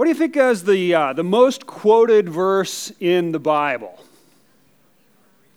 What 0.00 0.06
do 0.06 0.12
you 0.12 0.16
think 0.16 0.34
is 0.34 0.64
the, 0.64 0.94
uh, 0.94 1.12
the 1.12 1.22
most 1.22 1.66
quoted 1.66 2.26
verse 2.26 2.90
in 3.00 3.32
the 3.32 3.38
Bible? 3.38 4.02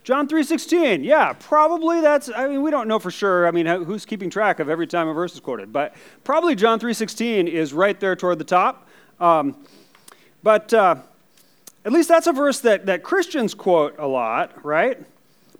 John 0.03 0.27
3:16. 0.27 1.05
Yeah, 1.05 1.31
probably 1.31 2.01
that's 2.01 2.29
I 2.29 2.49
mean 2.49 2.61
we 2.61 2.69
don't 2.69 2.89
know 2.89 2.99
for 2.99 3.09
sure. 3.09 3.47
I 3.47 3.51
mean 3.51 3.65
who's 3.67 4.05
keeping 4.05 4.29
track 4.29 4.59
of 4.59 4.67
every 4.67 4.85
time 4.85 5.07
a 5.07 5.13
verse 5.13 5.33
is 5.33 5.39
quoted, 5.39 5.71
but 5.71 5.95
probably 6.25 6.55
John 6.55 6.77
3:16 6.77 7.47
is 7.47 7.73
right 7.73 7.97
there 8.01 8.17
toward 8.17 8.37
the 8.37 8.43
top. 8.43 8.85
Um, 9.21 9.55
but 10.43 10.73
uh, 10.73 10.97
at 11.85 11.93
least 11.93 12.09
that's 12.09 12.27
a 12.27 12.33
verse 12.33 12.59
that, 12.59 12.85
that 12.87 13.01
Christians 13.01 13.53
quote 13.53 13.97
a 13.97 14.07
lot, 14.07 14.65
right? 14.65 15.01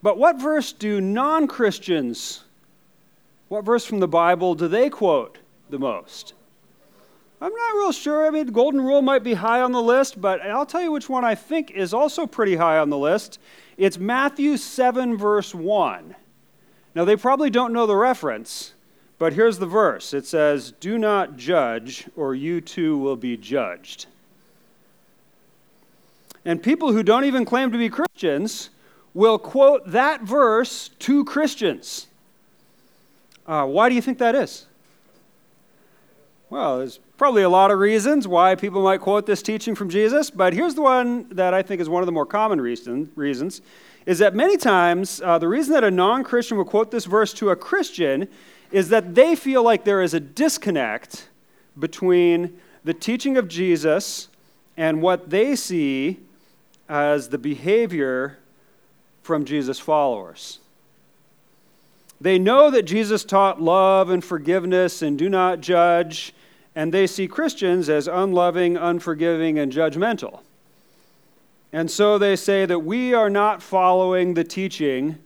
But 0.01 0.17
what 0.17 0.41
verse 0.41 0.73
do 0.73 0.99
non-Christians 0.99 2.43
what 3.47 3.63
verse 3.63 3.85
from 3.85 4.01
the 4.01 4.09
Bible 4.09 4.55
do 4.55 4.67
they 4.67 4.89
quote 4.89 5.37
the 5.69 5.79
most? 5.79 6.33
I'm 7.43 7.53
not 7.53 7.73
real 7.73 7.91
sure. 7.91 8.25
I 8.25 8.29
mean, 8.29 8.45
the 8.45 8.53
Golden 8.53 8.79
Rule 8.79 9.01
might 9.01 9.21
be 9.21 9.33
high 9.33 9.59
on 9.59 9.73
the 9.73 9.81
list, 9.81 10.21
but 10.21 10.41
I'll 10.41 10.65
tell 10.65 10.81
you 10.81 10.93
which 10.93 11.09
one 11.09 11.25
I 11.25 11.35
think 11.35 11.71
is 11.71 11.93
also 11.93 12.25
pretty 12.25 12.55
high 12.55 12.77
on 12.77 12.89
the 12.89 12.97
list. 12.97 13.37
It's 13.75 13.97
Matthew 13.97 14.55
7, 14.55 15.17
verse 15.17 15.53
1. 15.53 16.15
Now, 16.95 17.03
they 17.03 17.17
probably 17.17 17.49
don't 17.49 17.73
know 17.73 17.85
the 17.85 17.97
reference, 17.97 18.71
but 19.19 19.33
here's 19.33 19.57
the 19.57 19.65
verse 19.65 20.13
it 20.13 20.25
says, 20.25 20.71
Do 20.79 20.97
not 20.97 21.35
judge, 21.35 22.07
or 22.15 22.33
you 22.33 22.61
too 22.61 22.97
will 22.97 23.17
be 23.17 23.35
judged. 23.35 24.05
And 26.45 26.63
people 26.63 26.93
who 26.93 27.03
don't 27.03 27.25
even 27.25 27.43
claim 27.43 27.73
to 27.73 27.77
be 27.77 27.89
Christians 27.89 28.69
will 29.13 29.37
quote 29.37 29.91
that 29.91 30.21
verse 30.21 30.91
to 30.99 31.25
Christians. 31.25 32.07
Uh, 33.45 33.65
why 33.65 33.89
do 33.89 33.95
you 33.95 34.01
think 34.01 34.19
that 34.19 34.33
is? 34.33 34.65
Well, 36.53 36.77
there's 36.77 36.99
probably 37.17 37.41
a 37.41 37.49
lot 37.49 37.71
of 37.71 37.79
reasons 37.79 38.27
why 38.27 38.53
people 38.53 38.83
might 38.83 39.01
quote 39.01 39.25
this 39.25 39.41
teaching 39.41 39.73
from 39.73 39.89
Jesus, 39.89 40.29
but 40.29 40.53
here's 40.53 40.75
the 40.75 40.83
one 40.83 41.27
that 41.29 41.51
I 41.51 41.63
think 41.63 41.81
is 41.81 41.89
one 41.89 42.03
of 42.03 42.05
the 42.05 42.11
more 42.11 42.27
common 42.27 42.61
reason, 42.61 43.11
reasons 43.15 43.63
is 44.05 44.19
that 44.19 44.35
many 44.35 44.55
times 44.55 45.19
uh, 45.25 45.39
the 45.39 45.47
reason 45.47 45.73
that 45.73 45.83
a 45.83 45.89
non 45.89 46.23
Christian 46.23 46.57
will 46.57 46.65
quote 46.65 46.91
this 46.91 47.05
verse 47.05 47.33
to 47.33 47.49
a 47.49 47.55
Christian 47.55 48.27
is 48.71 48.89
that 48.89 49.15
they 49.15 49.35
feel 49.35 49.63
like 49.63 49.83
there 49.83 50.03
is 50.03 50.13
a 50.13 50.19
disconnect 50.19 51.27
between 51.79 52.55
the 52.83 52.93
teaching 52.93 53.35
of 53.35 53.47
Jesus 53.47 54.27
and 54.77 55.01
what 55.01 55.31
they 55.31 55.55
see 55.55 56.19
as 56.87 57.29
the 57.29 57.39
behavior 57.39 58.37
from 59.23 59.43
Jesus' 59.43 59.79
followers. 59.79 60.59
They 62.21 62.37
know 62.37 62.69
that 62.69 62.83
Jesus 62.83 63.25
taught 63.25 63.59
love 63.59 64.11
and 64.11 64.23
forgiveness 64.23 65.01
and 65.01 65.17
do 65.17 65.29
not 65.29 65.59
judge 65.59 66.31
and 66.75 66.93
they 66.93 67.07
see 67.07 67.27
Christians 67.27 67.89
as 67.89 68.07
unloving, 68.07 68.77
unforgiving, 68.77 69.59
and 69.59 69.71
judgmental. 69.71 70.41
And 71.71 71.89
so 71.89 72.17
they 72.17 72.35
say 72.35 72.65
that 72.65 72.79
we 72.79 73.13
are 73.13 73.29
not 73.29 73.61
following 73.61 74.33
the 74.33 74.43
teaching 74.43 75.17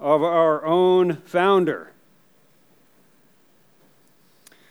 of 0.00 0.22
our 0.22 0.64
own 0.64 1.16
founder. 1.24 1.92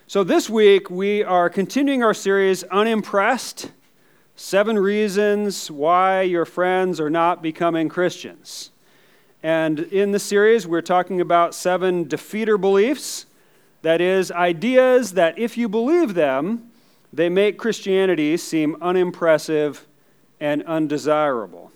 So 0.08 0.26
this 0.26 0.50
week 0.50 0.90
we 0.90 1.24
are 1.24 1.50
continuing 1.50 2.04
our 2.04 2.14
series, 2.14 2.64
Unimpressed 2.64 3.72
Seven 4.36 4.78
Reasons 4.78 5.72
Why 5.72 6.24
Your 6.24 6.46
Friends 6.46 7.00
Are 7.00 7.10
Not 7.10 7.42
Becoming 7.42 7.88
Christians. 7.88 8.72
And 9.42 9.80
in 9.80 10.12
the 10.12 10.20
series, 10.20 10.68
we're 10.68 10.82
talking 10.82 11.22
about 11.22 11.56
seven 11.56 12.06
defeater 12.06 12.60
beliefs 12.60 13.26
that 13.82 14.02
is, 14.02 14.32
ideas 14.32 15.14
that 15.14 15.38
if 15.38 15.58
you 15.58 15.68
believe 15.68 16.14
them, 16.14 16.72
they 17.14 17.30
make 17.30 17.58
Christianity 17.58 18.38
seem 18.38 18.78
unimpressive 18.82 19.88
and 20.40 20.64
undesirable. 20.64 21.72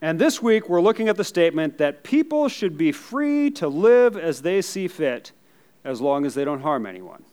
And 0.00 0.18
this 0.18 0.42
week, 0.42 0.68
we're 0.68 0.80
looking 0.80 1.08
at 1.08 1.16
the 1.16 1.24
statement 1.24 1.78
that 1.78 2.02
people 2.02 2.48
should 2.48 2.76
be 2.76 2.90
free 2.90 3.50
to 3.52 3.68
live 3.68 4.16
as 4.16 4.42
they 4.42 4.60
see 4.60 4.88
fit 4.88 5.32
as 5.84 6.00
long 6.00 6.26
as 6.26 6.34
they 6.34 6.44
don't 6.44 6.60
harm 6.60 6.86
anyone. 6.86 7.24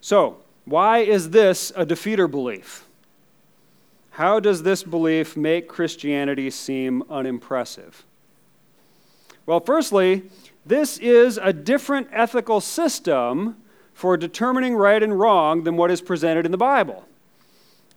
So, 0.00 0.38
why 0.64 0.98
is 0.98 1.30
this 1.30 1.70
a 1.76 1.84
defeater 1.84 2.30
belief? 2.30 2.84
How 4.10 4.40
does 4.40 4.62
this 4.62 4.82
belief 4.82 5.36
make 5.36 5.68
Christianity 5.68 6.50
seem 6.50 7.02
unimpressive? 7.08 8.04
Well, 9.46 9.60
firstly, 9.60 10.24
this 10.68 10.98
is 10.98 11.38
a 11.38 11.52
different 11.52 12.08
ethical 12.12 12.60
system 12.60 13.56
for 13.94 14.16
determining 14.16 14.74
right 14.74 15.02
and 15.02 15.18
wrong 15.18 15.64
than 15.64 15.76
what 15.76 15.90
is 15.90 16.00
presented 16.00 16.44
in 16.44 16.52
the 16.52 16.58
Bible. 16.58 17.04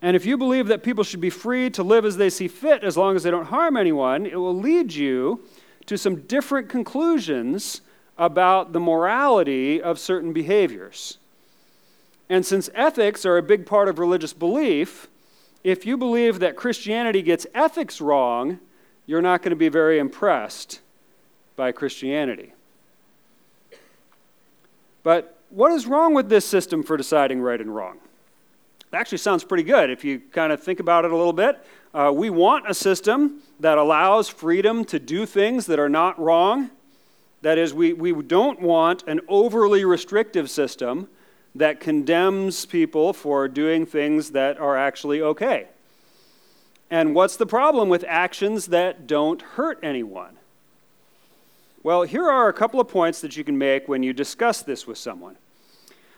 And 0.01 0.15
if 0.15 0.25
you 0.25 0.37
believe 0.37 0.67
that 0.67 0.81
people 0.81 1.03
should 1.03 1.21
be 1.21 1.29
free 1.29 1.69
to 1.71 1.83
live 1.83 2.05
as 2.05 2.17
they 2.17 2.29
see 2.29 2.47
fit 2.47 2.83
as 2.83 2.97
long 2.97 3.15
as 3.15 3.23
they 3.23 3.29
don't 3.29 3.45
harm 3.45 3.77
anyone, 3.77 4.25
it 4.25 4.37
will 4.37 4.55
lead 4.55 4.93
you 4.93 5.41
to 5.85 5.97
some 5.97 6.21
different 6.21 6.69
conclusions 6.69 7.81
about 8.17 8.73
the 8.73 8.79
morality 8.79 9.81
of 9.81 9.99
certain 9.99 10.33
behaviors. 10.33 11.17
And 12.29 12.45
since 12.45 12.69
ethics 12.73 13.25
are 13.25 13.37
a 13.37 13.43
big 13.43 13.65
part 13.65 13.89
of 13.89 13.99
religious 13.99 14.33
belief, 14.33 15.07
if 15.63 15.85
you 15.85 15.97
believe 15.97 16.39
that 16.39 16.55
Christianity 16.55 17.21
gets 17.21 17.45
ethics 17.53 18.01
wrong, 18.01 18.59
you're 19.05 19.21
not 19.21 19.41
going 19.41 19.51
to 19.51 19.55
be 19.55 19.69
very 19.69 19.99
impressed 19.99 20.79
by 21.55 21.71
Christianity. 21.71 22.53
But 25.03 25.37
what 25.49 25.71
is 25.71 25.85
wrong 25.85 26.13
with 26.13 26.29
this 26.29 26.45
system 26.45 26.83
for 26.83 26.97
deciding 26.97 27.41
right 27.41 27.59
and 27.59 27.73
wrong? 27.73 27.97
It 28.91 28.95
actually 28.95 29.19
sounds 29.19 29.43
pretty 29.43 29.63
good 29.63 29.89
if 29.89 30.03
you 30.03 30.19
kind 30.31 30.51
of 30.51 30.61
think 30.61 30.79
about 30.79 31.05
it 31.05 31.11
a 31.11 31.15
little 31.15 31.33
bit. 31.33 31.63
Uh, 31.93 32.11
we 32.13 32.29
want 32.29 32.69
a 32.69 32.73
system 32.73 33.41
that 33.59 33.77
allows 33.77 34.29
freedom 34.29 34.85
to 34.85 34.99
do 34.99 35.25
things 35.25 35.65
that 35.67 35.79
are 35.79 35.89
not 35.89 36.19
wrong. 36.19 36.69
That 37.41 37.57
is, 37.57 37.73
we, 37.73 37.93
we 37.93 38.13
don't 38.21 38.61
want 38.61 39.03
an 39.07 39.21
overly 39.27 39.83
restrictive 39.85 40.49
system 40.49 41.07
that 41.55 41.79
condemns 41.79 42.65
people 42.65 43.13
for 43.13 43.47
doing 43.47 43.85
things 43.85 44.31
that 44.31 44.57
are 44.59 44.77
actually 44.77 45.21
okay. 45.21 45.67
And 46.89 47.15
what's 47.15 47.37
the 47.37 47.45
problem 47.45 47.89
with 47.89 48.03
actions 48.07 48.67
that 48.67 49.07
don't 49.07 49.41
hurt 49.41 49.79
anyone? 49.81 50.37
Well, 51.83 52.03
here 52.03 52.29
are 52.29 52.47
a 52.47 52.53
couple 52.53 52.79
of 52.79 52.87
points 52.87 53.21
that 53.21 53.35
you 53.35 53.43
can 53.43 53.57
make 53.57 53.87
when 53.87 54.03
you 54.03 54.13
discuss 54.13 54.61
this 54.61 54.85
with 54.85 54.99
someone. 54.99 55.37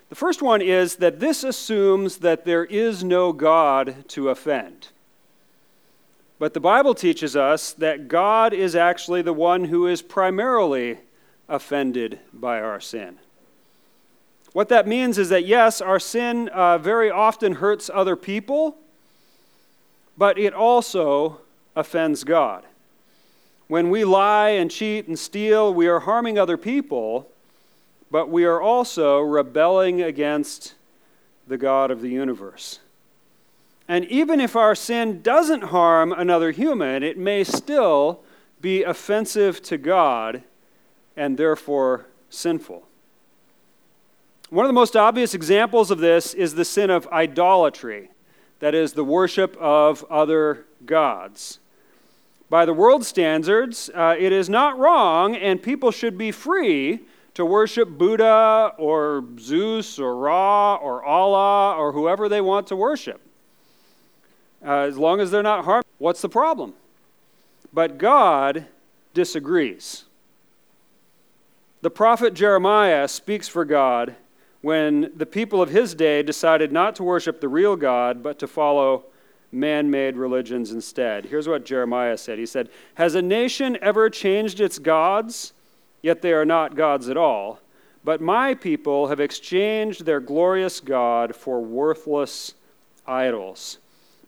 The 0.09 0.15
first 0.15 0.41
one 0.41 0.61
is 0.61 0.97
that 0.97 1.21
this 1.21 1.43
assumes 1.43 2.17
that 2.17 2.43
there 2.43 2.65
is 2.65 3.01
no 3.03 3.31
God 3.31 4.07
to 4.09 4.27
offend. 4.27 4.89
But 6.37 6.53
the 6.53 6.59
Bible 6.59 6.93
teaches 6.93 7.37
us 7.37 7.71
that 7.73 8.09
God 8.09 8.53
is 8.53 8.75
actually 8.75 9.21
the 9.21 9.31
one 9.31 9.65
who 9.65 9.87
is 9.87 10.01
primarily 10.01 10.99
offended 11.47 12.19
by 12.33 12.59
our 12.59 12.81
sin. 12.81 13.19
What 14.51 14.67
that 14.67 14.85
means 14.85 15.17
is 15.17 15.29
that, 15.29 15.45
yes, 15.45 15.79
our 15.79 15.99
sin 15.99 16.49
uh, 16.49 16.77
very 16.77 17.09
often 17.09 17.53
hurts 17.53 17.89
other 17.91 18.17
people, 18.17 18.77
but 20.17 20.37
it 20.37 20.53
also 20.53 21.39
offends 21.75 22.25
God. 22.25 22.65
When 23.67 23.89
we 23.89 24.03
lie 24.03 24.49
and 24.49 24.69
cheat 24.69 25.07
and 25.07 25.17
steal, 25.17 25.73
we 25.73 25.87
are 25.87 26.01
harming 26.01 26.37
other 26.37 26.57
people, 26.57 27.29
but 28.11 28.29
we 28.29 28.45
are 28.45 28.61
also 28.61 29.19
rebelling 29.19 30.01
against 30.01 30.75
the 31.47 31.57
God 31.57 31.89
of 31.91 32.01
the 32.01 32.09
universe. 32.09 32.79
And 33.87 34.05
even 34.05 34.39
if 34.39 34.55
our 34.55 34.75
sin 34.75 35.21
doesn't 35.21 35.65
harm 35.65 36.11
another 36.11 36.51
human, 36.51 37.03
it 37.03 37.17
may 37.17 37.43
still 37.43 38.21
be 38.61 38.83
offensive 38.83 39.61
to 39.63 39.77
God 39.77 40.43
and 41.17 41.37
therefore 41.37 42.05
sinful. 42.29 42.87
One 44.49 44.65
of 44.65 44.69
the 44.69 44.73
most 44.73 44.95
obvious 44.95 45.33
examples 45.33 45.91
of 45.91 45.99
this 45.99 46.33
is 46.33 46.55
the 46.55 46.65
sin 46.65 46.89
of 46.89 47.07
idolatry, 47.07 48.09
that 48.59 48.75
is, 48.75 48.93
the 48.93 49.03
worship 49.03 49.57
of 49.57 50.05
other 50.09 50.65
gods. 50.85 51.59
By 52.53 52.65
the 52.65 52.73
world 52.75 53.03
standards, 53.03 53.89
uh, 53.95 54.15
it 54.15 54.31
is 54.31 54.47
not 54.47 54.77
wrong, 54.77 55.35
and 55.35 55.59
people 55.59 55.89
should 55.89 56.19
be 56.19 56.31
free 56.31 56.99
to 57.33 57.43
worship 57.43 57.89
Buddha 57.89 58.73
or 58.77 59.23
Zeus 59.39 59.97
or 59.97 60.15
Ra 60.15 60.75
or 60.75 61.03
Allah 61.03 61.75
or 61.75 61.93
whoever 61.93 62.29
they 62.29 62.41
want 62.41 62.67
to 62.67 62.75
worship. 62.75 63.19
Uh, 64.63 64.81
as 64.81 64.99
long 64.99 65.19
as 65.19 65.31
they're 65.31 65.41
not 65.41 65.65
harmed, 65.65 65.83
what's 65.97 66.21
the 66.21 66.29
problem? 66.29 66.75
But 67.73 67.97
God 67.97 68.67
disagrees. 69.15 70.03
The 71.81 71.89
prophet 71.89 72.35
Jeremiah 72.35 73.07
speaks 73.07 73.47
for 73.47 73.65
God 73.65 74.15
when 74.61 75.11
the 75.15 75.25
people 75.25 75.59
of 75.59 75.71
his 75.71 75.95
day 75.95 76.21
decided 76.21 76.71
not 76.71 76.95
to 76.97 77.03
worship 77.03 77.41
the 77.41 77.49
real 77.49 77.75
God, 77.75 78.21
but 78.21 78.37
to 78.37 78.45
follow 78.45 79.05
man 79.53 79.89
made 79.89 80.17
religions 80.17 80.71
instead. 80.71 81.25
Here's 81.25 81.47
what 81.47 81.65
Jeremiah 81.65 82.17
said 82.17 82.39
He 82.39 82.45
said, 82.45 82.69
Has 82.95 83.15
a 83.15 83.21
nation 83.21 83.77
ever 83.81 84.09
changed 84.09 84.59
its 84.59 84.79
gods? 84.79 85.53
Yet 86.01 86.21
they 86.21 86.33
are 86.33 86.45
not 86.45 86.75
gods 86.75 87.07
at 87.07 87.17
all. 87.17 87.59
But 88.03 88.19
my 88.19 88.53
people 88.53 89.07
have 89.07 89.21
exchanged 89.21 90.05
their 90.05 90.19
glorious 90.19 90.81
God 90.81 91.35
for 91.35 91.61
worthless 91.61 92.53
idols. 93.07 93.77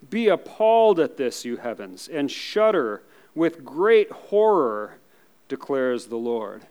Be 0.09 0.29
appalled 0.29 0.99
at 0.99 1.17
this, 1.17 1.43
you 1.43 1.57
heavens, 1.57 2.07
and 2.07 2.31
shudder 2.31 3.01
with 3.33 3.65
great 3.65 4.09
horror, 4.11 4.95
declares 5.49 6.07
the 6.07 6.15
Lord. 6.15 6.61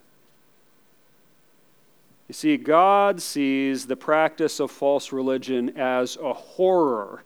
You 2.29 2.33
see, 2.33 2.57
God 2.57 3.21
sees 3.21 3.87
the 3.87 3.97
practice 3.97 4.59
of 4.59 4.71
false 4.71 5.13
religion 5.13 5.79
as 5.79 6.17
a 6.17 6.33
horror. 6.33 7.23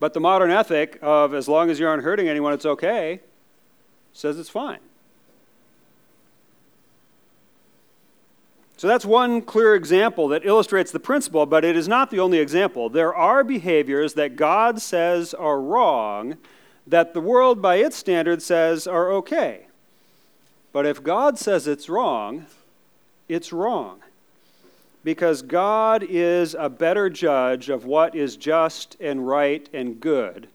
But 0.00 0.14
the 0.14 0.20
modern 0.20 0.50
ethic 0.50 0.98
of 1.02 1.34
as 1.34 1.46
long 1.46 1.70
as 1.70 1.78
you 1.78 1.86
aren't 1.86 2.02
hurting 2.02 2.28
anyone, 2.28 2.54
it's 2.54 2.66
okay, 2.66 3.20
says 4.12 4.38
it's 4.38 4.48
fine. 4.48 4.80
So 8.78 8.88
that's 8.88 9.04
one 9.04 9.42
clear 9.42 9.74
example 9.74 10.28
that 10.28 10.46
illustrates 10.46 10.90
the 10.90 10.98
principle, 10.98 11.44
but 11.44 11.66
it 11.66 11.76
is 11.76 11.86
not 11.86 12.10
the 12.10 12.18
only 12.18 12.38
example. 12.38 12.88
There 12.88 13.14
are 13.14 13.44
behaviors 13.44 14.14
that 14.14 14.36
God 14.36 14.80
says 14.80 15.34
are 15.34 15.60
wrong 15.60 16.38
that 16.86 17.12
the 17.12 17.20
world, 17.20 17.60
by 17.60 17.76
its 17.76 17.96
standards, 17.96 18.46
says 18.46 18.86
are 18.86 19.12
okay. 19.12 19.66
But 20.72 20.86
if 20.86 21.02
God 21.02 21.38
says 21.38 21.66
it's 21.66 21.90
wrong, 21.90 22.46
it's 23.28 23.52
wrong. 23.52 24.00
Because 25.02 25.42
God 25.42 26.04
is 26.06 26.54
a 26.58 26.68
better 26.68 27.08
judge 27.08 27.70
of 27.70 27.84
what 27.84 28.14
is 28.14 28.36
just 28.36 28.96
and 29.00 29.26
right 29.26 29.68
and 29.72 29.98
good, 29.98 30.48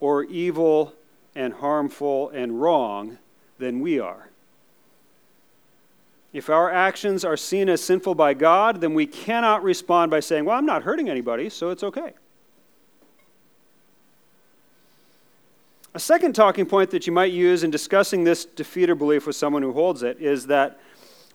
or 0.00 0.24
evil 0.24 0.92
and 1.34 1.54
harmful 1.54 2.30
and 2.30 2.60
wrong, 2.60 3.18
than 3.58 3.80
we 3.80 3.98
are. 4.00 4.28
If 6.32 6.50
our 6.50 6.70
actions 6.70 7.24
are 7.24 7.36
seen 7.36 7.68
as 7.68 7.82
sinful 7.82 8.14
by 8.14 8.34
God, 8.34 8.80
then 8.80 8.92
we 8.92 9.06
cannot 9.06 9.62
respond 9.62 10.10
by 10.10 10.20
saying, 10.20 10.44
Well, 10.44 10.58
I'm 10.58 10.66
not 10.66 10.82
hurting 10.82 11.08
anybody, 11.08 11.48
so 11.48 11.70
it's 11.70 11.82
okay. 11.82 12.12
A 15.94 15.98
second 15.98 16.34
talking 16.34 16.66
point 16.66 16.90
that 16.90 17.06
you 17.06 17.12
might 17.14 17.32
use 17.32 17.64
in 17.64 17.70
discussing 17.70 18.24
this 18.24 18.44
defeater 18.44 18.98
belief 18.98 19.26
with 19.26 19.34
someone 19.34 19.62
who 19.62 19.72
holds 19.72 20.02
it 20.02 20.20
is 20.20 20.46
that 20.48 20.78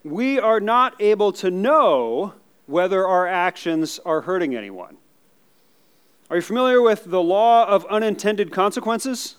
we 0.03 0.39
are 0.39 0.59
not 0.59 0.99
able 1.01 1.31
to 1.31 1.51
know 1.51 2.33
whether 2.65 3.05
our 3.05 3.27
actions 3.27 3.99
are 4.05 4.21
hurting 4.21 4.55
anyone. 4.55 4.97
Are 6.29 6.37
you 6.37 6.41
familiar 6.41 6.81
with 6.81 7.05
the 7.05 7.21
law 7.21 7.67
of 7.67 7.85
unintended 7.85 8.51
consequences? 8.51 9.35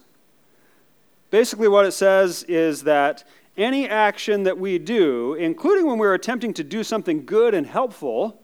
Basically, 1.30 1.68
what 1.68 1.86
it 1.86 1.92
says 1.92 2.42
is 2.44 2.82
that 2.82 3.24
any 3.56 3.88
action 3.88 4.42
that 4.42 4.58
we 4.58 4.78
do, 4.78 5.34
including 5.34 5.86
when 5.86 5.98
we're 5.98 6.14
attempting 6.14 6.52
to 6.54 6.64
do 6.64 6.84
something 6.84 7.24
good 7.24 7.54
and 7.54 7.66
helpful, 7.66 8.42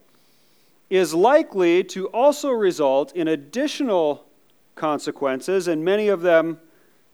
is 0.88 1.12
likely 1.12 1.84
to 1.84 2.06
also 2.08 2.50
result 2.50 3.14
in 3.14 3.28
additional 3.28 4.24
consequences, 4.74 5.68
and 5.68 5.84
many 5.84 6.08
of 6.08 6.22
them 6.22 6.58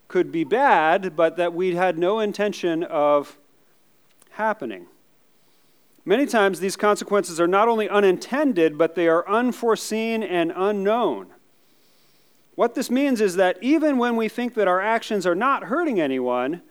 could 0.07 0.31
be 0.31 0.45
bad, 0.45 1.17
but 1.17 1.37
that 1.37 1.53
we 1.53 1.75
had 1.75 1.99
no 1.99 2.21
intention 2.21 2.85
of 2.85 3.37
happening. 4.31 4.87
Many 6.07 6.27
times, 6.27 6.61
these 6.61 6.77
consequences 6.77 7.41
are 7.41 7.47
not 7.47 7.67
only 7.67 7.89
unintended, 7.89 8.77
but 8.77 8.95
they 8.95 9.09
are 9.09 9.27
unforeseen 9.29 10.23
and 10.23 10.53
unknown. 10.55 11.29
What 12.57 12.75
this 12.75 12.91
means 12.91 13.21
is 13.21 13.37
that 13.37 13.59
even 13.63 13.97
when 13.99 14.15
we 14.15 14.29
think 14.29 14.55
that 14.55 14.69
our 14.69 14.81
actions 14.81 15.27
are 15.27 15.35
not 15.35 15.65
hurting 15.65 16.01
anyone, 16.01 16.63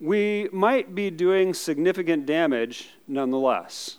we 0.00 0.48
might 0.52 0.94
be 0.94 1.10
doing 1.10 1.54
significant 1.54 2.24
damage 2.24 2.90
nonetheless. 3.06 3.98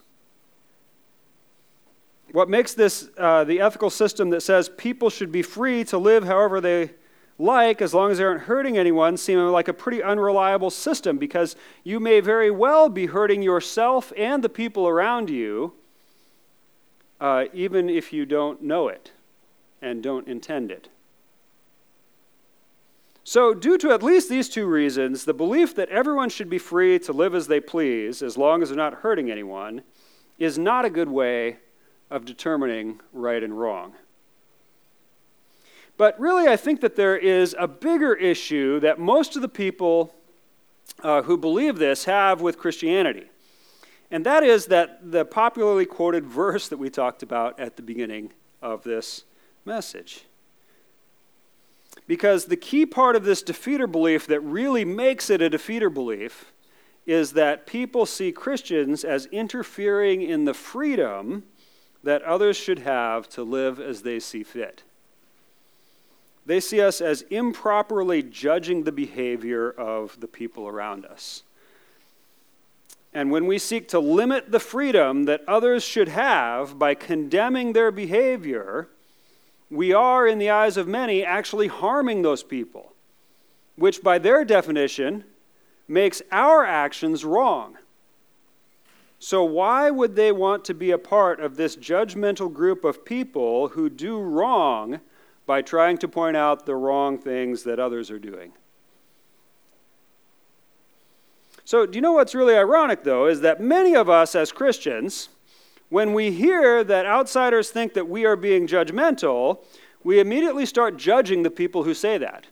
What 2.32 2.50
makes 2.50 2.74
this 2.74 3.10
uh, 3.18 3.44
the 3.44 3.60
ethical 3.60 3.90
system 3.90 4.30
that 4.32 4.42
says 4.42 4.70
people 4.70 5.10
should 5.10 5.32
be 5.32 5.42
free 5.42 5.84
to 5.86 5.98
live 5.98 6.24
however 6.24 6.62
they 6.62 6.92
like 7.40 7.82
as 7.82 7.94
long 7.94 8.12
as 8.12 8.18
they 8.18 8.24
aren't 8.24 8.44
hurting 8.44 8.78
anyone 8.78 9.16
seem 9.16 9.40
like 9.48 9.70
a 9.70 9.74
pretty 9.74 10.04
unreliable 10.04 10.70
system 10.70 11.18
because 11.18 11.56
you 11.84 12.00
may 12.00 12.20
very 12.20 12.52
well 12.52 12.90
be 12.90 13.08
hurting 13.08 13.42
yourself 13.42 14.12
and 14.16 14.44
the 14.44 14.50
people 14.50 14.88
around 14.88 15.30
you 15.30 15.74
uh, 17.20 17.46
even 17.54 17.90
if 17.90 18.14
you 18.14 18.26
don't 18.26 18.62
know 18.62 18.88
it 18.88 19.12
and 19.82 20.04
don't 20.04 20.28
intend 20.28 20.72
it. 20.72 20.90
So, 23.24 23.54
due 23.54 23.78
to 23.78 23.92
at 23.92 24.02
least 24.02 24.30
these 24.30 24.50
two 24.50 24.66
reasons, 24.66 25.26
the 25.26 25.34
belief 25.34 25.76
that 25.76 25.90
everyone 25.90 26.30
should 26.30 26.50
be 26.50 26.58
free 26.58 26.98
to 27.00 27.14
live 27.14 27.36
as 27.36 27.48
they 27.48 27.60
please, 27.60 28.24
as 28.24 28.38
long 28.38 28.64
as 28.64 28.70
they're 28.70 28.78
not 28.78 28.96
hurting 28.96 29.30
anyone, 29.30 29.84
is 30.40 30.58
not 30.58 30.86
a 30.86 30.90
good 30.90 31.10
way 31.10 31.58
of 32.10 32.26
determining 32.26 33.00
right 33.14 33.44
and 33.44 33.60
wrong. 33.60 33.94
But 36.00 36.18
really, 36.18 36.48
I 36.48 36.56
think 36.56 36.80
that 36.80 36.96
there 36.96 37.18
is 37.18 37.54
a 37.60 37.68
bigger 37.68 38.14
issue 38.14 38.80
that 38.80 39.00
most 39.00 39.36
of 39.36 39.42
the 39.42 39.50
people 39.50 40.16
uh, 41.04 41.24
who 41.24 41.38
believe 41.38 41.78
this 41.78 42.06
have 42.06 42.40
with 42.40 42.58
Christianity. 42.58 43.30
And 44.10 44.26
that 44.26 44.42
is 44.42 44.68
that 44.68 45.12
the 45.12 45.26
popularly 45.26 45.86
quoted 45.86 46.26
verse 46.42 46.70
that 46.70 46.78
we 46.78 46.90
talked 46.90 47.22
about 47.22 47.60
at 47.60 47.76
the 47.76 47.82
beginning 47.82 48.32
of 48.62 48.84
this 48.84 49.26
message. 49.66 50.24
Because 52.08 52.46
the 52.46 52.56
key 52.56 52.86
part 52.86 53.18
of 53.18 53.26
this 53.26 53.44
defeater 53.44 53.92
belief 53.92 54.26
that 54.28 54.40
really 54.40 54.86
makes 54.86 55.30
it 55.30 55.42
a 55.42 55.50
defeater 55.50 55.94
belief 55.94 56.54
is 57.06 57.34
that 57.34 57.68
people 57.68 58.06
see 58.06 58.32
Christians 58.32 59.04
as 59.04 59.26
interfering 59.34 60.22
in 60.22 60.46
the 60.46 60.54
freedom 60.54 61.44
that 62.04 62.22
others 62.22 62.56
should 62.56 62.80
have 62.80 63.28
to 63.32 63.44
live 63.44 63.82
as 63.82 64.04
they 64.04 64.22
see 64.22 64.44
fit. 64.44 64.84
They 66.50 66.60
see 66.60 66.82
us 66.82 67.00
as 67.00 67.22
improperly 67.30 68.24
judging 68.24 68.82
the 68.82 68.92
behavior 68.92 69.70
of 69.70 70.20
the 70.20 70.28
people 70.28 70.68
around 70.68 71.06
us. 71.06 71.44
And 73.14 73.30
when 73.30 73.46
we 73.46 73.60
seek 73.60 73.88
to 73.90 74.00
limit 74.00 74.50
the 74.50 74.60
freedom 74.60 75.26
that 75.26 75.44
others 75.48 75.84
should 75.84 76.08
have 76.08 76.80
by 76.80 76.96
condemning 76.96 77.74
their 77.74 77.92
behavior, 77.92 78.88
we 79.70 79.94
are, 79.94 80.26
in 80.26 80.40
the 80.40 80.50
eyes 80.50 80.76
of 80.76 80.88
many, 80.88 81.24
actually 81.24 81.68
harming 81.68 82.24
those 82.24 82.42
people, 82.42 82.94
which 83.76 84.02
by 84.02 84.18
their 84.18 84.44
definition 84.44 85.26
makes 85.88 86.20
our 86.32 86.66
actions 86.66 87.24
wrong. 87.24 87.78
So, 89.20 89.44
why 89.44 89.92
would 89.92 90.16
they 90.16 90.32
want 90.32 90.66
to 90.66 90.74
be 90.74 90.90
a 90.90 90.98
part 90.98 91.40
of 91.40 91.58
this 91.58 91.76
judgmental 91.76 92.52
group 92.52 92.84
of 92.84 93.06
people 93.06 93.68
who 93.68 93.88
do 93.88 94.20
wrong 94.20 95.02
by 95.50 95.64
trying 95.64 95.98
to 95.98 96.08
point 96.08 96.38
out 96.38 96.68
the 96.68 96.76
wrong 96.76 97.18
things 97.18 97.64
that 97.64 97.80
others 97.80 98.12
are 98.12 98.20
doing? 98.20 98.52
So, 101.66 101.88
do 101.88 101.96
you 101.96 102.04
know 102.04 102.12
what's 102.12 102.36
really 102.36 102.56
ironic, 102.56 103.04
though, 103.04 103.26
is 103.26 103.42
that 103.42 103.60
many 103.60 103.96
of 103.96 104.12
us 104.12 104.36
as 104.36 104.52
Christians, 104.52 105.30
when 105.90 106.14
we 106.14 106.30
hear 106.30 106.84
that 106.84 107.08
outsiders 107.08 107.72
think 107.72 107.96
that 107.96 108.08
we 108.08 108.26
are 108.26 108.36
being 108.36 108.68
judgmental, 108.68 109.66
we 110.04 110.20
immediately 110.20 110.68
start 110.68 110.98
judging 110.98 111.42
the 111.42 111.50
people 111.50 111.82
who 111.82 111.96
say 111.96 112.20
that. 112.20 112.46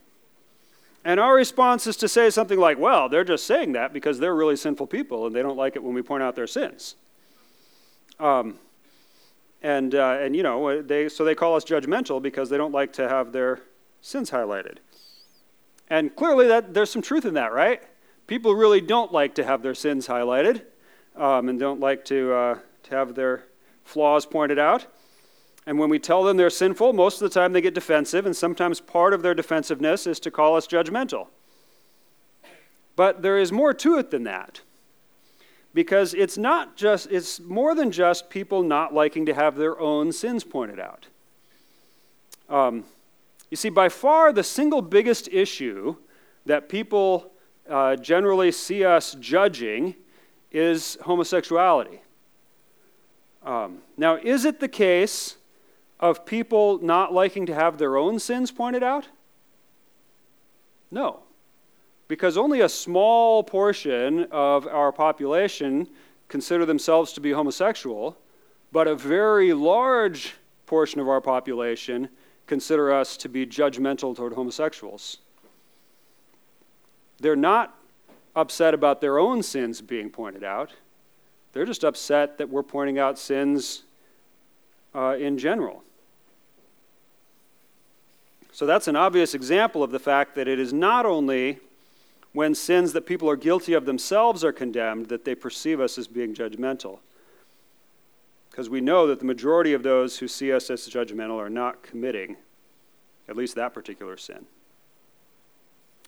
And 1.06 1.20
our 1.20 1.36
response 1.36 1.86
is 1.86 1.98
to 1.98 2.08
say 2.08 2.32
something 2.32 2.60
like, 2.60 2.80
well, 2.80 3.10
they're 3.10 3.24
just 3.24 3.46
saying 3.46 3.74
that 3.74 3.94
because 3.94 4.18
they're 4.18 4.36
really 4.36 4.56
sinful 4.56 4.88
people 4.88 5.28
and 5.28 5.36
they 5.36 5.44
don't 5.44 5.56
like 5.56 5.76
it 5.76 5.84
when 5.84 5.94
we 5.94 6.02
point 6.02 6.24
out 6.24 6.36
their 6.36 6.48
sins. 6.48 6.96
Um, 8.20 8.58
and, 9.62 9.96
uh, 9.96 10.18
and, 10.22 10.36
you 10.36 10.44
know, 10.44 10.82
they, 10.82 11.10
so 11.10 11.24
they 11.24 11.36
call 11.36 11.56
us 11.56 11.64
judgmental 11.64 12.22
because 12.22 12.50
they 12.50 12.58
don't 12.58 12.74
like 12.74 12.94
to 12.94 13.10
have 13.10 13.32
their 13.32 13.62
sins 14.02 14.32
highlighted. 14.32 14.78
And 15.90 16.16
clearly, 16.16 16.48
that, 16.48 16.74
there's 16.74 16.92
some 16.92 17.02
truth 17.02 17.26
in 17.26 17.34
that, 17.36 17.54
right? 17.54 17.82
People 18.28 18.56
really 18.56 18.82
don't 18.82 19.12
like 19.12 19.36
to 19.36 19.44
have 19.44 19.64
their 19.64 19.74
sins 19.74 20.08
highlighted 20.08 20.64
um, 21.16 21.50
and 21.50 21.60
don't 21.60 21.80
like 21.80 22.06
to, 22.06 22.34
uh, 22.34 22.60
to 22.84 22.96
have 22.96 23.16
their 23.16 23.46
flaws 23.84 24.26
pointed 24.26 24.60
out. 24.60 24.86
And 25.66 25.80
when 25.80 25.90
we 25.90 26.00
tell 26.00 26.24
them 26.24 26.38
they're 26.38 26.50
sinful, 26.50 26.94
most 26.94 27.22
of 27.22 27.30
the 27.30 27.34
time 27.34 27.54
they 27.54 27.62
get 27.62 27.74
defensive, 27.74 28.26
and 28.26 28.36
sometimes 28.36 28.80
part 28.80 29.14
of 29.14 29.22
their 29.22 29.34
defensiveness 29.34 30.08
is 30.08 30.20
to 30.22 30.32
call 30.32 30.56
us 30.56 30.68
judgmental. 30.68 31.28
But 32.96 33.22
there 33.22 33.38
is 33.38 33.52
more 33.52 33.74
to 33.74 33.98
it 33.98 34.12
than 34.12 34.24
that. 34.24 34.62
Because 35.78 36.16
it's 36.16 36.40
not 36.40 36.76
just, 36.76 37.08
it's 37.12 37.40
more 37.40 37.76
than 37.76 37.92
just 37.92 38.32
people 38.32 38.64
not 38.64 38.96
liking 38.96 39.28
to 39.28 39.34
have 39.36 39.58
their 39.58 39.80
own 39.80 40.12
sins 40.12 40.44
pointed 40.44 40.80
out. 40.80 41.06
Um, 42.50 42.84
you 43.52 43.58
see, 43.58 43.70
by 43.70 43.88
far 43.88 44.34
the 44.34 44.44
single 44.44 44.82
biggest 44.82 45.30
issue 45.32 45.96
that 46.48 46.68
people 46.68 47.32
uh, 47.70 47.96
generally 47.96 48.52
see 48.52 48.84
us 48.84 49.16
judging 49.20 49.94
is 50.52 50.98
homosexuality. 51.04 52.02
Um, 53.44 53.84
now, 53.98 54.16
is 54.16 54.46
it 54.46 54.60
the 54.60 54.68
case 54.68 55.38
of 56.00 56.26
people 56.26 56.80
not 56.82 57.14
liking 57.14 57.46
to 57.46 57.54
have 57.54 57.78
their 57.78 57.98
own 57.98 58.18
sins 58.18 58.50
pointed 58.50 58.82
out? 58.82 59.10
No. 60.90 61.20
Because 62.08 62.38
only 62.38 62.62
a 62.62 62.70
small 62.70 63.44
portion 63.44 64.28
of 64.32 64.66
our 64.68 64.92
population 64.92 65.88
consider 66.28 66.66
themselves 66.66 67.14
to 67.14 67.22
be 67.22 67.32
homosexual, 67.32 68.18
but 68.72 68.88
a 68.88 68.96
very 68.96 69.54
large 69.54 70.36
portion 70.66 71.00
of 71.00 71.10
our 71.10 71.22
population 71.22 72.10
consider 72.46 72.94
us 72.94 73.18
to 73.18 73.30
be 73.30 73.46
judgmental 73.46 74.16
toward 74.16 74.34
homosexuals. 74.34 75.18
They're 77.20 77.36
not 77.36 77.76
upset 78.36 78.74
about 78.74 79.02
their 79.02 79.18
own 79.18 79.42
sins 79.42 79.82
being 79.82 80.10
pointed 80.10 80.44
out, 80.44 80.74
they're 81.54 81.66
just 81.66 81.84
upset 81.84 82.38
that 82.38 82.50
we're 82.50 82.64
pointing 82.64 83.00
out 83.00 83.18
sins 83.18 83.84
uh, 84.94 85.16
in 85.20 85.38
general. 85.38 85.84
So 88.52 88.66
that's 88.66 88.88
an 88.88 88.96
obvious 88.96 89.34
example 89.34 89.84
of 89.84 89.92
the 89.92 90.00
fact 90.00 90.36
that 90.36 90.48
it 90.48 90.60
is 90.60 90.74
not 90.74 91.06
only 91.06 91.60
when 92.38 92.54
sins 92.54 92.94
that 92.94 93.08
people 93.08 93.28
are 93.28 93.36
guilty 93.36 93.74
of 93.74 93.86
themselves 93.86 94.44
are 94.44 94.52
condemned 94.52 95.08
that 95.08 95.26
they 95.26 95.34
perceive 95.34 95.80
us 95.80 95.98
as 95.98 96.08
being 96.08 96.36
judgmental. 96.36 97.00
Because 98.52 98.70
we 98.70 98.80
know 98.80 99.08
that 99.08 99.18
the 99.18 99.26
majority 99.26 99.74
of 99.74 99.82
those 99.82 100.20
who 100.20 100.28
see 100.28 100.54
us 100.54 100.70
as 100.70 100.88
judgmental 100.88 101.40
are 101.40 101.50
not 101.50 101.82
committing 101.82 102.38
at 103.28 103.36
least 103.36 103.56
that 103.56 103.74
particular 103.74 104.18
sin. 104.18 104.46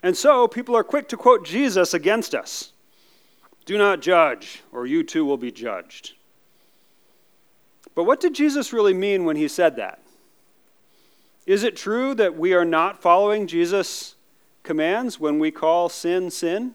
And 0.03 0.15
so 0.15 0.47
people 0.47 0.77
are 0.77 0.83
quick 0.83 1.07
to 1.07 1.17
quote 1.17 1.43
Jesus 1.47 1.95
against 1.95 2.35
us 2.35 2.73
Do 3.65 3.79
not 3.79 3.99
judge, 3.99 4.61
or 4.71 4.85
you 4.85 5.01
too 5.01 5.25
will 5.25 5.35
be 5.35 5.51
judged. 5.51 6.13
But 7.95 8.03
what 8.03 8.19
did 8.19 8.35
Jesus 8.35 8.71
really 8.71 8.93
mean 8.93 9.25
when 9.25 9.35
he 9.35 9.47
said 9.47 9.77
that? 9.77 10.03
Is 11.47 11.63
it 11.63 11.75
true 11.75 12.13
that 12.13 12.37
we 12.37 12.53
are 12.53 12.65
not 12.65 13.01
following 13.01 13.47
Jesus' 13.47 14.13
commands 14.63 15.19
when 15.19 15.39
we 15.39 15.51
call 15.51 15.89
sin 15.89 16.29
sin? 16.31 16.73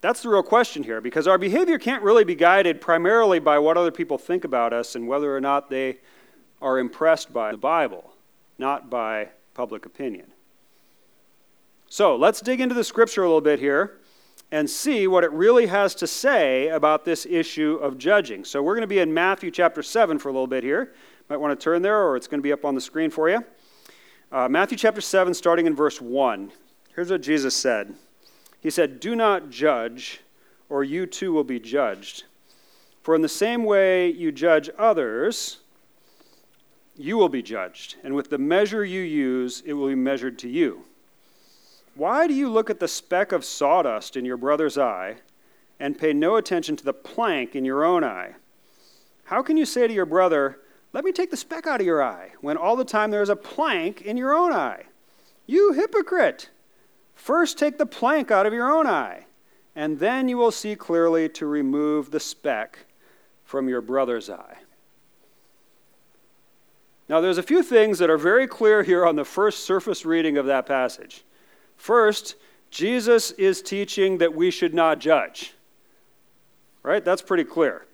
That's 0.00 0.22
the 0.22 0.28
real 0.28 0.42
question 0.42 0.82
here 0.82 1.00
because 1.00 1.28
our 1.28 1.38
behavior 1.38 1.78
can't 1.78 2.02
really 2.02 2.24
be 2.24 2.34
guided 2.34 2.80
primarily 2.80 3.38
by 3.38 3.58
what 3.60 3.76
other 3.76 3.92
people 3.92 4.18
think 4.18 4.44
about 4.44 4.72
us 4.72 4.96
and 4.96 5.06
whether 5.06 5.34
or 5.34 5.40
not 5.40 5.70
they 5.70 5.98
are 6.60 6.78
impressed 6.78 7.32
by 7.32 7.52
the 7.52 7.58
Bible, 7.58 8.12
not 8.58 8.90
by 8.90 9.28
public 9.54 9.86
opinion. 9.86 10.32
So 11.88 12.16
let's 12.16 12.40
dig 12.40 12.60
into 12.60 12.74
the 12.74 12.84
scripture 12.84 13.22
a 13.22 13.26
little 13.26 13.40
bit 13.40 13.60
here 13.60 13.98
and 14.50 14.68
see 14.68 15.06
what 15.06 15.24
it 15.24 15.32
really 15.32 15.66
has 15.66 15.94
to 15.96 16.06
say 16.06 16.68
about 16.68 17.04
this 17.04 17.24
issue 17.24 17.78
of 17.80 17.96
judging. 17.96 18.44
So 18.44 18.62
we're 18.62 18.74
going 18.74 18.82
to 18.82 18.86
be 18.86 18.98
in 18.98 19.12
Matthew 19.14 19.50
chapter 19.50 19.82
7 19.82 20.18
for 20.18 20.28
a 20.28 20.32
little 20.32 20.46
bit 20.46 20.64
here. 20.64 20.94
Might 21.30 21.36
want 21.36 21.58
to 21.58 21.62
turn 21.62 21.80
there, 21.80 22.02
or 22.02 22.16
it's 22.16 22.26
going 22.26 22.40
to 22.40 22.42
be 22.42 22.52
up 22.52 22.64
on 22.64 22.74
the 22.74 22.80
screen 22.80 23.10
for 23.10 23.30
you. 23.30 23.44
Uh, 24.32 24.48
Matthew 24.48 24.78
chapter 24.78 25.02
7, 25.02 25.34
starting 25.34 25.66
in 25.66 25.76
verse 25.76 26.00
1. 26.00 26.50
Here's 26.94 27.10
what 27.10 27.20
Jesus 27.20 27.54
said 27.54 27.94
He 28.60 28.70
said, 28.70 28.98
Do 28.98 29.14
not 29.14 29.50
judge, 29.50 30.20
or 30.70 30.82
you 30.82 31.04
too 31.04 31.34
will 31.34 31.44
be 31.44 31.60
judged. 31.60 32.24
For 33.02 33.14
in 33.14 33.20
the 33.20 33.28
same 33.28 33.62
way 33.64 34.08
you 34.08 34.32
judge 34.32 34.70
others, 34.78 35.58
you 36.96 37.18
will 37.18 37.28
be 37.28 37.42
judged. 37.42 37.96
And 38.02 38.14
with 38.14 38.30
the 38.30 38.38
measure 38.38 38.86
you 38.86 39.02
use, 39.02 39.62
it 39.66 39.74
will 39.74 39.88
be 39.88 39.94
measured 39.94 40.38
to 40.38 40.48
you. 40.48 40.84
Why 41.94 42.26
do 42.26 42.32
you 42.32 42.48
look 42.48 42.70
at 42.70 42.80
the 42.80 42.88
speck 42.88 43.32
of 43.32 43.44
sawdust 43.44 44.16
in 44.16 44.24
your 44.24 44.38
brother's 44.38 44.78
eye 44.78 45.16
and 45.78 45.98
pay 45.98 46.14
no 46.14 46.36
attention 46.36 46.74
to 46.76 46.84
the 46.84 46.94
plank 46.94 47.54
in 47.54 47.66
your 47.66 47.84
own 47.84 48.02
eye? 48.02 48.36
How 49.24 49.42
can 49.42 49.58
you 49.58 49.66
say 49.66 49.86
to 49.86 49.92
your 49.92 50.06
brother, 50.06 50.58
let 50.92 51.04
me 51.04 51.12
take 51.12 51.30
the 51.30 51.36
speck 51.36 51.66
out 51.66 51.80
of 51.80 51.86
your 51.86 52.02
eye, 52.02 52.30
when 52.40 52.56
all 52.56 52.76
the 52.76 52.84
time 52.84 53.10
there 53.10 53.22
is 53.22 53.28
a 53.28 53.36
plank 53.36 54.02
in 54.02 54.16
your 54.16 54.34
own 54.34 54.52
eye. 54.52 54.84
You 55.46 55.72
hypocrite! 55.72 56.50
First 57.14 57.58
take 57.58 57.78
the 57.78 57.86
plank 57.86 58.30
out 58.30 58.46
of 58.46 58.52
your 58.52 58.70
own 58.70 58.86
eye, 58.86 59.26
and 59.74 59.98
then 59.98 60.28
you 60.28 60.36
will 60.36 60.50
see 60.50 60.76
clearly 60.76 61.28
to 61.30 61.46
remove 61.46 62.10
the 62.10 62.20
speck 62.20 62.80
from 63.44 63.68
your 63.68 63.80
brother's 63.80 64.28
eye. 64.28 64.58
Now, 67.08 67.20
there's 67.20 67.38
a 67.38 67.42
few 67.42 67.62
things 67.62 67.98
that 67.98 68.10
are 68.10 68.18
very 68.18 68.46
clear 68.46 68.82
here 68.82 69.04
on 69.04 69.16
the 69.16 69.24
first 69.24 69.64
surface 69.64 70.06
reading 70.06 70.38
of 70.38 70.46
that 70.46 70.66
passage. 70.66 71.24
First, 71.76 72.36
Jesus 72.70 73.32
is 73.32 73.60
teaching 73.60 74.18
that 74.18 74.34
we 74.34 74.50
should 74.50 74.72
not 74.72 74.98
judge. 74.98 75.52
Right? 76.82 77.04
That's 77.04 77.22
pretty 77.22 77.44
clear. 77.44 77.86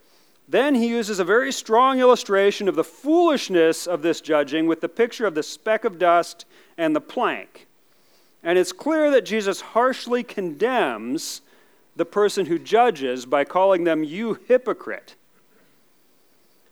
Then 0.49 0.75
he 0.75 0.89
uses 0.89 1.19
a 1.19 1.25
very 1.25 1.53
strong 1.53 2.01
illustration 2.01 2.69
of 2.69 2.75
the 2.75 2.85
foolishness 2.85 3.87
of 3.87 4.01
this 4.01 4.23
judging 4.23 4.67
with 4.67 4.81
the 4.81 4.89
picture 4.89 5.27
of 5.27 5.35
the 5.35 5.43
speck 5.43 5.85
of 5.85 5.99
dust 5.99 6.47
and 6.79 6.97
the 6.97 7.03
plank. 7.03 7.67
And 8.43 8.59
it's 8.59 8.73
clear 8.73 9.11
that 9.11 9.27
Jesus 9.27 9.61
harshly 9.61 10.23
condemns 10.23 11.43
the 11.97 12.07
person 12.07 12.47
who 12.47 12.59
judges 12.59 13.27
by 13.27 13.45
calling 13.45 13.85
them, 13.85 14.05
you 14.05 14.39
hypocrite. 14.49 15.17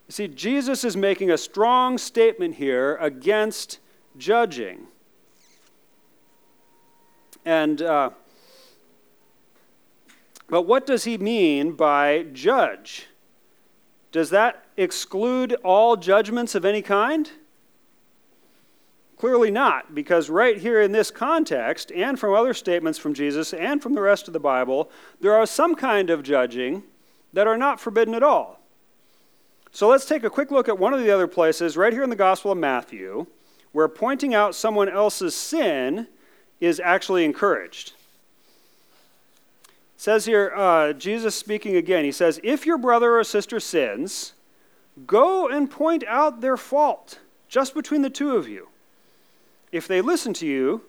You 0.09 0.13
see, 0.13 0.29
Jesus 0.29 0.85
is 0.85 0.97
making 0.97 1.31
a 1.31 1.37
strong 1.37 1.99
statement 1.99 2.55
here 2.55 2.97
against 2.97 3.81
judging. 4.17 4.87
And, 7.45 7.83
uh, 7.83 8.11
but 10.49 10.63
what 10.63 10.87
does 10.87 11.05
he 11.05 11.19
mean 11.19 11.73
by 11.73 12.25
judge? 12.33 13.09
Does 14.17 14.31
that 14.31 14.65
exclude 14.79 15.53
all 15.63 15.95
judgments 15.95 16.55
of 16.55 16.65
any 16.65 16.81
kind? 16.81 17.31
Clearly 19.19 19.51
not, 19.51 19.95
because 19.95 20.31
right 20.31 20.57
here 20.57 20.81
in 20.81 20.93
this 20.93 21.11
context, 21.11 21.93
and 21.93 22.19
from 22.19 22.33
other 22.33 22.55
statements 22.55 22.99
from 22.99 23.13
Jesus 23.13 23.53
and 23.53 23.83
from 23.83 23.93
the 23.93 24.01
rest 24.01 24.27
of 24.27 24.33
the 24.33 24.41
Bible, 24.41 24.91
there 25.21 25.35
are 25.35 25.45
some 25.45 25.75
kind 25.75 26.09
of 26.09 26.23
judging 26.23 26.83
that 27.35 27.47
are 27.47 27.59
not 27.59 27.79
forbidden 27.79 28.15
at 28.15 28.23
all. 28.23 28.59
So 29.71 29.87
let's 29.87 30.07
take 30.07 30.25
a 30.25 30.31
quick 30.31 30.51
look 30.51 30.67
at 30.67 30.79
one 30.79 30.95
of 30.95 31.01
the 31.01 31.11
other 31.11 31.27
places, 31.27 31.77
right 31.77 31.93
here 31.93 32.03
in 32.03 32.09
the 32.09 32.17
Gospel 32.17 32.53
of 32.53 32.57
Matthew, 32.57 33.27
where 33.73 33.87
pointing 33.87 34.33
out 34.33 34.55
someone 34.55 34.89
else's 34.89 35.35
sin 35.35 36.09
is 36.59 36.81
actually 36.81 37.27
encouraged. 37.27 37.93
Says 39.97 40.27
here, 40.27 40.53
uh, 40.55 40.93
Jesus 40.93 41.35
speaking 41.35 41.77
again, 41.77 42.05
he 42.05 42.13
says, 42.13 42.39
If 42.43 42.67
your 42.67 42.79
brother 42.79 43.19
or 43.19 43.25
sister 43.25 43.59
sins, 43.59 44.35
go 45.07 45.49
and 45.49 45.71
point 45.71 46.05
out 46.07 46.41
their 46.41 46.57
fault 46.57 47.19
just 47.49 47.75
between 47.75 48.03
the 48.03 48.11
two 48.11 48.37
of 48.37 48.49
you. 48.49 48.69
If 49.73 49.89
they 49.89 50.01
listen 50.01 50.33
to 50.35 50.47
you, 50.47 50.83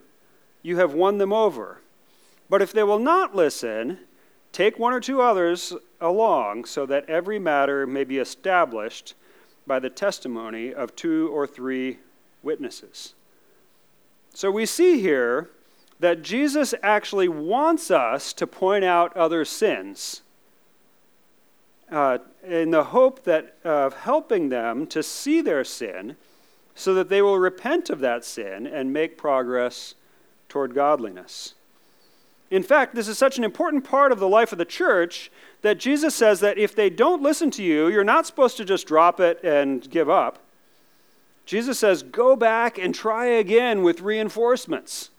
you 0.62 0.76
have 0.76 0.92
won 0.92 1.18
them 1.18 1.32
over. 1.32 1.80
But 2.50 2.62
if 2.62 2.72
they 2.72 2.82
will 2.82 2.98
not 2.98 3.34
listen, 3.34 3.98
take 4.52 4.78
one 4.78 4.92
or 4.92 5.00
two 5.00 5.20
others 5.20 5.72
along 6.00 6.64
so 6.66 6.86
that 6.86 7.08
every 7.08 7.38
matter 7.38 7.86
may 7.86 8.04
be 8.04 8.18
established 8.18 9.14
by 9.66 9.78
the 9.78 9.90
testimony 9.90 10.72
of 10.72 10.96
two 10.96 11.28
or 11.28 11.46
three 11.46 11.98
witnesses. 12.42 13.14
So 14.34 14.50
we 14.50 14.66
see 14.66 15.00
here 15.00 15.50
that 16.00 16.22
Jesus 16.22 16.74
actually 16.82 17.28
wants 17.28 17.90
us 17.90 18.32
to 18.34 18.46
point 18.46 18.84
out 18.84 19.16
other 19.16 19.44
sins 19.44 20.22
uh, 21.90 22.18
in 22.46 22.70
the 22.70 22.84
hope 22.84 23.24
that 23.24 23.56
of 23.64 23.94
helping 23.94 24.48
them 24.48 24.86
to 24.86 25.02
see 25.02 25.40
their 25.40 25.64
sin 25.64 26.16
so 26.74 26.94
that 26.94 27.08
they 27.08 27.20
will 27.20 27.38
repent 27.38 27.90
of 27.90 28.00
that 28.00 28.24
sin 28.24 28.66
and 28.66 28.92
make 28.92 29.18
progress 29.18 29.94
toward 30.48 30.74
godliness. 30.74 31.54
In 32.50 32.62
fact, 32.62 32.94
this 32.94 33.08
is 33.08 33.18
such 33.18 33.36
an 33.36 33.44
important 33.44 33.84
part 33.84 34.12
of 34.12 34.20
the 34.20 34.28
life 34.28 34.52
of 34.52 34.58
the 34.58 34.64
church 34.64 35.30
that 35.62 35.78
Jesus 35.78 36.14
says 36.14 36.40
that 36.40 36.56
if 36.56 36.74
they 36.74 36.88
don't 36.88 37.20
listen 37.22 37.50
to 37.52 37.62
you, 37.62 37.88
you're 37.88 38.04
not 38.04 38.26
supposed 38.26 38.56
to 38.56 38.64
just 38.64 38.86
drop 38.86 39.20
it 39.20 39.42
and 39.42 39.88
give 39.90 40.08
up. 40.08 40.38
Jesus 41.44 41.78
says, 41.78 42.02
go 42.02 42.36
back 42.36 42.78
and 42.78 42.94
try 42.94 43.26
again 43.26 43.82
with 43.82 44.00
reinforcements. 44.00 45.10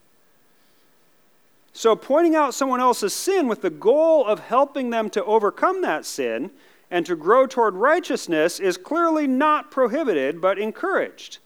So, 1.74 1.96
pointing 1.96 2.36
out 2.36 2.54
someone 2.54 2.80
else's 2.80 3.14
sin 3.14 3.48
with 3.48 3.62
the 3.62 3.70
goal 3.70 4.26
of 4.26 4.40
helping 4.40 4.90
them 4.90 5.10
to 5.12 5.24
overcome 5.24 5.82
that 5.84 6.06
sin 6.06 6.52
and 6.92 7.06
to 7.06 7.16
grow 7.16 7.46
toward 7.46 7.76
righteousness 7.76 8.60
is 8.60 8.78
clearly 8.78 9.28
not 9.28 9.72
prohibited 9.72 10.42
but 10.42 10.58
encouraged. 10.58 11.38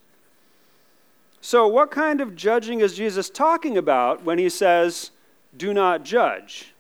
So, 1.41 1.67
what 1.67 1.91
kind 1.91 2.21
of 2.21 2.35
judging 2.35 2.79
is 2.79 2.95
Jesus 2.95 3.29
talking 3.29 3.77
about 3.77 4.23
when 4.23 4.37
he 4.37 4.49
says, 4.49 5.11
do 5.55 5.73
not 5.73 6.03
judge? 6.03 6.72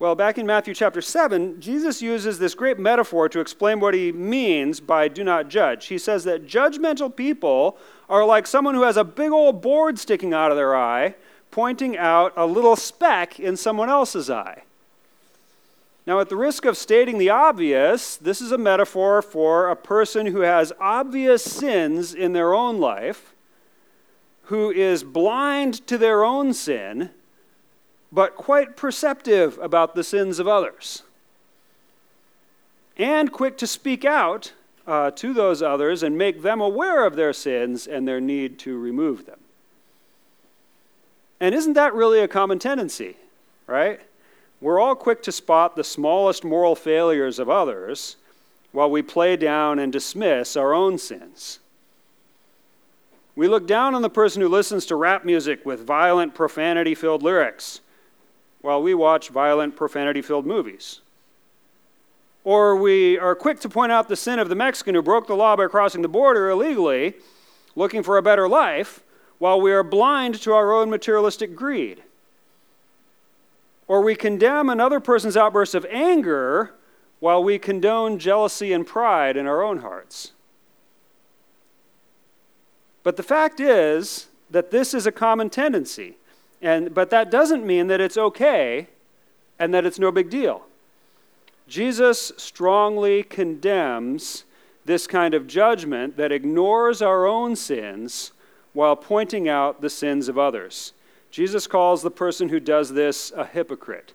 Well, 0.00 0.14
back 0.14 0.38
in 0.38 0.46
Matthew 0.46 0.74
chapter 0.74 1.02
7, 1.02 1.60
Jesus 1.60 2.00
uses 2.00 2.38
this 2.38 2.54
great 2.54 2.78
metaphor 2.78 3.28
to 3.30 3.40
explain 3.40 3.80
what 3.80 3.94
he 3.94 4.12
means 4.12 4.78
by 4.78 5.08
do 5.08 5.24
not 5.24 5.48
judge. 5.48 5.86
He 5.86 5.98
says 5.98 6.22
that 6.22 6.46
judgmental 6.46 7.14
people 7.14 7.76
are 8.08 8.24
like 8.24 8.46
someone 8.46 8.76
who 8.76 8.82
has 8.82 8.96
a 8.96 9.02
big 9.02 9.32
old 9.32 9.60
board 9.60 9.98
sticking 9.98 10.32
out 10.32 10.52
of 10.52 10.56
their 10.56 10.76
eye, 10.76 11.16
pointing 11.50 11.98
out 11.98 12.32
a 12.36 12.46
little 12.46 12.76
speck 12.76 13.40
in 13.40 13.56
someone 13.56 13.90
else's 13.90 14.30
eye. 14.30 14.62
Now, 16.06 16.20
at 16.20 16.28
the 16.28 16.36
risk 16.36 16.64
of 16.64 16.76
stating 16.76 17.18
the 17.18 17.30
obvious, 17.30 18.16
this 18.16 18.40
is 18.40 18.52
a 18.52 18.56
metaphor 18.56 19.20
for 19.20 19.68
a 19.68 19.74
person 19.74 20.26
who 20.26 20.42
has 20.42 20.72
obvious 20.78 21.42
sins 21.42 22.14
in 22.14 22.34
their 22.34 22.54
own 22.54 22.78
life, 22.78 23.34
who 24.42 24.70
is 24.70 25.02
blind 25.02 25.84
to 25.88 25.98
their 25.98 26.24
own 26.24 26.54
sin, 26.54 27.10
but 28.10 28.36
quite 28.36 28.76
perceptive 28.76 29.58
about 29.60 29.94
the 29.94 30.04
sins 30.04 30.38
of 30.38 30.48
others, 30.48 31.02
and 32.96 33.30
quick 33.30 33.56
to 33.58 33.66
speak 33.66 34.04
out 34.04 34.52
uh, 34.86 35.10
to 35.10 35.34
those 35.34 35.62
others 35.62 36.02
and 36.02 36.16
make 36.16 36.42
them 36.42 36.60
aware 36.60 37.04
of 37.04 37.14
their 37.14 37.32
sins 37.32 37.86
and 37.86 38.08
their 38.08 38.20
need 38.20 38.58
to 38.58 38.78
remove 38.78 39.26
them. 39.26 39.38
And 41.40 41.54
isn't 41.54 41.74
that 41.74 41.94
really 41.94 42.20
a 42.20 42.28
common 42.28 42.58
tendency, 42.58 43.16
right? 43.66 44.00
We're 44.60 44.80
all 44.80 44.96
quick 44.96 45.22
to 45.24 45.32
spot 45.32 45.76
the 45.76 45.84
smallest 45.84 46.42
moral 46.42 46.74
failures 46.74 47.38
of 47.38 47.48
others 47.48 48.16
while 48.72 48.90
we 48.90 49.02
play 49.02 49.36
down 49.36 49.78
and 49.78 49.92
dismiss 49.92 50.56
our 50.56 50.74
own 50.74 50.98
sins. 50.98 51.60
We 53.36 53.46
look 53.46 53.68
down 53.68 53.94
on 53.94 54.02
the 54.02 54.10
person 54.10 54.42
who 54.42 54.48
listens 54.48 54.84
to 54.86 54.96
rap 54.96 55.24
music 55.24 55.64
with 55.64 55.86
violent, 55.86 56.34
profanity 56.34 56.94
filled 56.96 57.22
lyrics 57.22 57.82
while 58.60 58.82
we 58.82 58.94
watch 58.94 59.28
violent, 59.28 59.76
profanity 59.76 60.22
filled 60.22 60.46
movies. 60.46 61.00
Or 62.44 62.76
we 62.76 63.18
are 63.18 63.34
quick 63.34 63.60
to 63.60 63.68
point 63.68 63.92
out 63.92 64.08
the 64.08 64.16
sin 64.16 64.38
of 64.38 64.48
the 64.48 64.54
Mexican 64.54 64.94
who 64.94 65.02
broke 65.02 65.26
the 65.26 65.34
law 65.34 65.56
by 65.56 65.66
crossing 65.66 66.02
the 66.02 66.08
border 66.08 66.48
illegally, 66.48 67.14
looking 67.76 68.02
for 68.02 68.16
a 68.16 68.22
better 68.22 68.48
life, 68.48 69.02
while 69.38 69.60
we 69.60 69.72
are 69.72 69.82
blind 69.82 70.34
to 70.42 70.52
our 70.52 70.72
own 70.72 70.90
materialistic 70.90 71.54
greed. 71.54 72.02
Or 73.86 74.02
we 74.02 74.14
condemn 74.14 74.68
another 74.68 75.00
person's 75.00 75.36
outburst 75.36 75.74
of 75.74 75.86
anger 75.90 76.74
while 77.20 77.42
we 77.42 77.58
condone 77.58 78.18
jealousy 78.18 78.72
and 78.72 78.86
pride 78.86 79.36
in 79.36 79.46
our 79.46 79.62
own 79.62 79.78
hearts. 79.78 80.32
But 83.02 83.16
the 83.16 83.22
fact 83.22 83.60
is 83.60 84.26
that 84.50 84.70
this 84.70 84.92
is 84.94 85.06
a 85.06 85.12
common 85.12 85.50
tendency. 85.50 86.16
And, 86.60 86.92
but 86.94 87.10
that 87.10 87.30
doesn't 87.30 87.66
mean 87.66 87.86
that 87.88 88.00
it's 88.00 88.16
okay 88.16 88.88
and 89.58 89.72
that 89.74 89.86
it's 89.86 89.98
no 89.98 90.10
big 90.10 90.30
deal. 90.30 90.62
Jesus 91.68 92.32
strongly 92.36 93.22
condemns 93.22 94.44
this 94.84 95.06
kind 95.06 95.34
of 95.34 95.46
judgment 95.46 96.16
that 96.16 96.32
ignores 96.32 97.02
our 97.02 97.26
own 97.26 97.54
sins 97.54 98.32
while 98.72 98.96
pointing 98.96 99.48
out 99.48 99.80
the 99.80 99.90
sins 99.90 100.28
of 100.28 100.38
others. 100.38 100.92
Jesus 101.30 101.66
calls 101.66 102.02
the 102.02 102.10
person 102.10 102.48
who 102.48 102.58
does 102.58 102.94
this 102.94 103.30
a 103.36 103.44
hypocrite. 103.44 104.14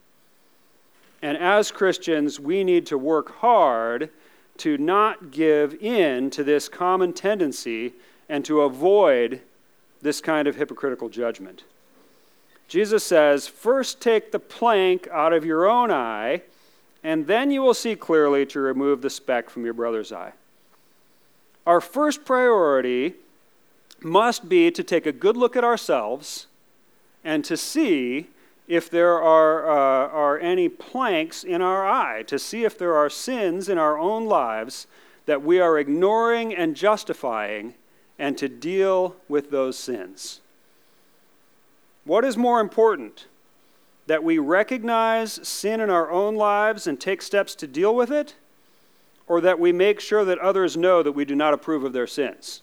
And 1.21 1.37
as 1.37 1.71
Christians, 1.71 2.39
we 2.39 2.63
need 2.63 2.85
to 2.87 2.97
work 2.97 3.35
hard 3.37 4.09
to 4.57 4.77
not 4.77 5.31
give 5.31 5.75
in 5.75 6.29
to 6.31 6.43
this 6.43 6.67
common 6.67 7.13
tendency 7.13 7.93
and 8.27 8.43
to 8.45 8.61
avoid 8.61 9.41
this 10.01 10.21
kind 10.21 10.47
of 10.47 10.55
hypocritical 10.55 11.09
judgment. 11.09 11.63
Jesus 12.67 13.03
says, 13.03 13.47
First 13.47 14.01
take 14.01 14.31
the 14.31 14.39
plank 14.39 15.07
out 15.11 15.33
of 15.33 15.45
your 15.45 15.69
own 15.69 15.91
eye, 15.91 16.41
and 17.03 17.27
then 17.27 17.51
you 17.51 17.61
will 17.61 17.73
see 17.73 17.95
clearly 17.95 18.45
to 18.47 18.59
remove 18.59 19.01
the 19.01 19.09
speck 19.09 19.49
from 19.49 19.65
your 19.65 19.73
brother's 19.73 20.11
eye. 20.11 20.33
Our 21.65 21.81
first 21.81 22.25
priority 22.25 23.13
must 24.01 24.49
be 24.49 24.69
to 24.71 24.83
take 24.83 25.05
a 25.05 25.11
good 25.11 25.37
look 25.37 25.55
at 25.55 25.63
ourselves 25.63 26.47
and 27.23 27.45
to 27.45 27.55
see 27.55 28.27
if 28.67 28.89
there 28.89 29.21
are, 29.21 29.69
uh, 29.69 30.09
are 30.09 30.39
any 30.39 30.69
planks 30.69 31.43
in 31.43 31.61
our 31.61 31.85
eye, 31.85 32.23
to 32.23 32.39
see 32.39 32.63
if 32.63 32.77
there 32.77 32.95
are 32.95 33.09
sins 33.09 33.69
in 33.69 33.77
our 33.77 33.97
own 33.97 34.25
lives 34.25 34.87
that 35.25 35.41
we 35.41 35.59
are 35.59 35.77
ignoring 35.77 36.53
and 36.53 36.75
justifying 36.75 37.75
and 38.19 38.37
to 38.37 38.47
deal 38.47 39.15
with 39.27 39.51
those 39.51 39.77
sins. 39.77 40.41
What 42.05 42.25
is 42.25 42.37
more 42.37 42.59
important? 42.59 43.27
That 44.07 44.23
we 44.23 44.37
recognize 44.37 45.39
sin 45.47 45.79
in 45.79 45.89
our 45.89 46.11
own 46.11 46.35
lives 46.35 46.87
and 46.87 46.99
take 46.99 47.21
steps 47.21 47.55
to 47.55 47.67
deal 47.67 47.95
with 47.95 48.11
it, 48.11 48.35
or 49.27 49.39
that 49.41 49.59
we 49.59 49.71
make 49.71 49.99
sure 49.99 50.25
that 50.25 50.39
others 50.39 50.75
know 50.75 51.01
that 51.01 51.13
we 51.13 51.25
do 51.25 51.35
not 51.35 51.53
approve 51.53 51.83
of 51.83 51.93
their 51.93 52.07
sins? 52.07 52.61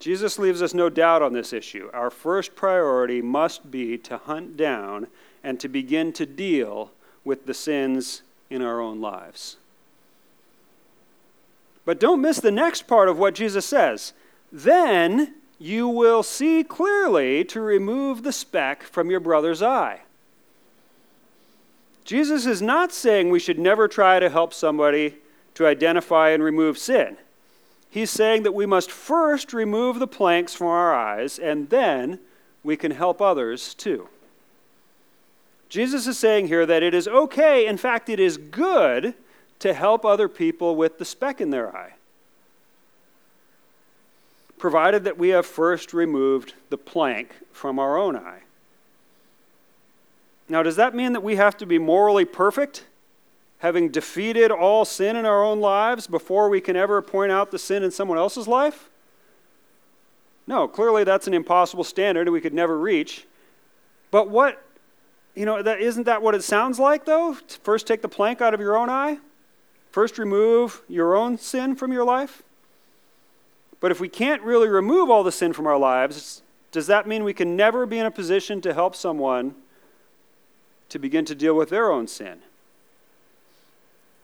Jesus 0.00 0.38
leaves 0.38 0.62
us 0.62 0.74
no 0.74 0.88
doubt 0.88 1.22
on 1.22 1.32
this 1.32 1.52
issue. 1.52 1.90
Our 1.92 2.10
first 2.10 2.54
priority 2.54 3.20
must 3.20 3.70
be 3.70 3.98
to 3.98 4.18
hunt 4.18 4.56
down 4.56 5.08
and 5.42 5.58
to 5.60 5.68
begin 5.68 6.12
to 6.14 6.26
deal 6.26 6.92
with 7.24 7.46
the 7.46 7.54
sins 7.54 8.22
in 8.48 8.62
our 8.62 8.80
own 8.80 9.00
lives. 9.00 9.56
But 11.84 11.98
don't 11.98 12.20
miss 12.20 12.38
the 12.38 12.50
next 12.50 12.86
part 12.86 13.08
of 13.08 13.18
what 13.18 13.34
Jesus 13.34 13.66
says. 13.66 14.12
Then 14.52 15.34
you 15.58 15.88
will 15.88 16.22
see 16.22 16.62
clearly 16.62 17.44
to 17.44 17.60
remove 17.60 18.22
the 18.22 18.32
speck 18.32 18.82
from 18.82 19.10
your 19.10 19.20
brother's 19.20 19.62
eye. 19.62 20.00
Jesus 22.04 22.46
is 22.46 22.62
not 22.62 22.92
saying 22.92 23.28
we 23.28 23.38
should 23.38 23.58
never 23.58 23.86
try 23.88 24.18
to 24.18 24.30
help 24.30 24.54
somebody 24.54 25.16
to 25.54 25.66
identify 25.66 26.30
and 26.30 26.42
remove 26.42 26.78
sin. 26.78 27.16
He's 27.90 28.10
saying 28.10 28.44
that 28.44 28.54
we 28.54 28.66
must 28.66 28.90
first 28.90 29.52
remove 29.52 29.98
the 29.98 30.06
planks 30.06 30.54
from 30.54 30.68
our 30.68 30.94
eyes, 30.94 31.38
and 31.38 31.68
then 31.68 32.20
we 32.62 32.76
can 32.76 32.92
help 32.92 33.20
others 33.20 33.74
too. 33.74 34.08
Jesus 35.68 36.06
is 36.06 36.18
saying 36.18 36.46
here 36.46 36.64
that 36.64 36.82
it 36.82 36.94
is 36.94 37.08
okay, 37.08 37.66
in 37.66 37.76
fact, 37.76 38.08
it 38.08 38.20
is 38.20 38.38
good 38.38 39.14
to 39.58 39.74
help 39.74 40.04
other 40.04 40.28
people 40.28 40.76
with 40.76 40.98
the 40.98 41.04
speck 41.04 41.40
in 41.40 41.50
their 41.50 41.74
eye, 41.76 41.94
provided 44.58 45.04
that 45.04 45.18
we 45.18 45.28
have 45.28 45.46
first 45.46 45.92
removed 45.92 46.54
the 46.70 46.78
plank 46.78 47.34
from 47.52 47.78
our 47.78 47.96
own 47.96 48.16
eye. 48.16 48.40
Now, 50.48 50.62
does 50.62 50.76
that 50.76 50.94
mean 50.94 51.12
that 51.12 51.22
we 51.22 51.36
have 51.36 51.56
to 51.58 51.66
be 51.66 51.78
morally 51.78 52.24
perfect, 52.24 52.86
having 53.58 53.90
defeated 53.90 54.50
all 54.50 54.84
sin 54.84 55.16
in 55.16 55.26
our 55.26 55.44
own 55.44 55.60
lives 55.60 56.06
before 56.06 56.48
we 56.48 56.60
can 56.60 56.76
ever 56.76 57.02
point 57.02 57.30
out 57.30 57.50
the 57.50 57.58
sin 57.58 57.82
in 57.82 57.90
someone 57.90 58.18
else's 58.18 58.48
life? 58.48 58.88
No, 60.46 60.66
clearly 60.66 61.04
that's 61.04 61.26
an 61.26 61.34
impossible 61.34 61.84
standard 61.84 62.28
we 62.30 62.40
could 62.40 62.54
never 62.54 62.78
reach. 62.78 63.26
But 64.10 64.30
what, 64.30 64.62
you 65.34 65.44
know, 65.44 65.62
that, 65.62 65.80
isn't 65.80 66.04
that 66.04 66.22
what 66.22 66.34
it 66.34 66.42
sounds 66.42 66.78
like, 66.78 67.04
though? 67.04 67.34
First 67.62 67.86
take 67.86 68.00
the 68.00 68.08
plank 68.08 68.40
out 68.40 68.54
of 68.54 68.60
your 68.60 68.76
own 68.76 68.88
eye? 68.88 69.18
First, 69.90 70.18
remove 70.18 70.82
your 70.88 71.14
own 71.14 71.36
sin 71.36 71.76
from 71.76 71.92
your 71.92 72.04
life. 72.04 72.42
But 73.80 73.90
if 73.92 74.00
we 74.00 74.08
can't 74.08 74.42
really 74.42 74.68
remove 74.68 75.10
all 75.10 75.22
the 75.22 75.32
sin 75.32 75.52
from 75.52 75.66
our 75.66 75.78
lives, 75.78 76.42
does 76.72 76.86
that 76.88 77.06
mean 77.06 77.24
we 77.24 77.34
can 77.34 77.56
never 77.56 77.86
be 77.86 77.98
in 77.98 78.06
a 78.06 78.10
position 78.10 78.60
to 78.62 78.74
help 78.74 78.94
someone 78.94 79.54
to 80.88 80.98
begin 80.98 81.24
to 81.26 81.34
deal 81.34 81.54
with 81.54 81.70
their 81.70 81.90
own 81.90 82.06
sin? 82.06 82.40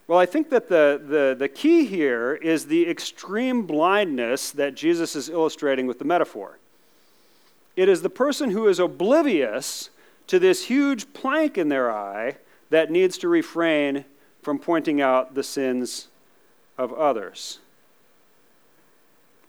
Well, 0.07 0.19
I 0.19 0.27
think 0.27 0.51
that 0.51 0.69
the, 0.69 1.01
the, 1.03 1.35
the 1.39 1.49
key 1.49 1.87
here 1.87 2.35
is 2.35 2.67
the 2.67 2.89
extreme 2.89 3.63
blindness 3.63 4.51
that 4.51 4.75
Jesus 4.75 5.17
is 5.17 5.31
illustrating 5.31 5.87
with 5.87 5.99
the 5.99 6.05
metaphor. 6.05 6.59
It 7.75 7.89
is 7.89 8.03
the 8.03 8.11
person 8.11 8.51
who 8.51 8.69
is 8.69 8.79
oblivious 8.79 9.89
to 10.27 10.39
this 10.39 10.67
huge 10.67 11.13
plank 11.15 11.57
in 11.57 11.69
their 11.71 11.91
eye 11.91 12.37
that 12.71 12.91
needs 12.91 13.17
to 13.19 13.29
refrain 13.29 14.05
from 14.43 14.59
pointing 14.59 15.01
out 15.01 15.35
the 15.35 15.43
sins 15.43 16.09
of 16.77 16.93
others. 16.93 17.61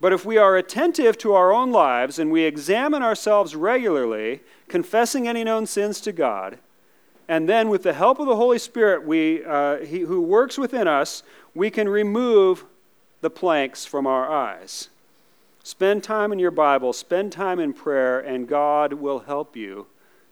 But 0.01 0.13
if 0.13 0.25
we 0.25 0.37
are 0.37 0.57
attentive 0.57 1.17
to 1.19 1.33
our 1.33 1.53
own 1.53 1.71
lives 1.71 2.19
and 2.19 2.31
we 2.31 2.43
examine 2.43 3.01
ourselves 3.01 3.55
regularly, 3.55 4.41
confessing 4.67 5.27
any 5.27 5.43
known 5.43 5.65
sins 5.65 6.01
to 6.01 6.11
God, 6.11 6.57
and 7.27 7.49
then 7.49 7.69
with 7.69 7.83
the 7.83 7.93
help 7.93 8.19
of 8.19 8.27
the 8.27 8.35
Holy 8.35 8.59
Spirit 8.59 9.05
we, 9.05 9.43
uh, 9.43 9.77
he, 9.77 10.01
who 10.01 10.21
works 10.21 10.57
within 10.57 10.87
us, 10.87 11.23
we 11.55 11.71
can 11.71 11.89
remove 11.89 12.65
the 13.21 13.29
planks 13.29 13.85
from 13.85 14.05
our 14.05 14.29
eyes. 14.31 14.89
Spend 15.63 16.03
time 16.03 16.31
in 16.31 16.37
your 16.37 16.51
Bible, 16.51 16.93
spend 16.93 17.31
time 17.31 17.59
in 17.59 17.73
prayer, 17.73 18.19
and 18.19 18.47
God 18.47 18.93
will 18.93 19.19
help 19.19 19.55
you 19.55 19.87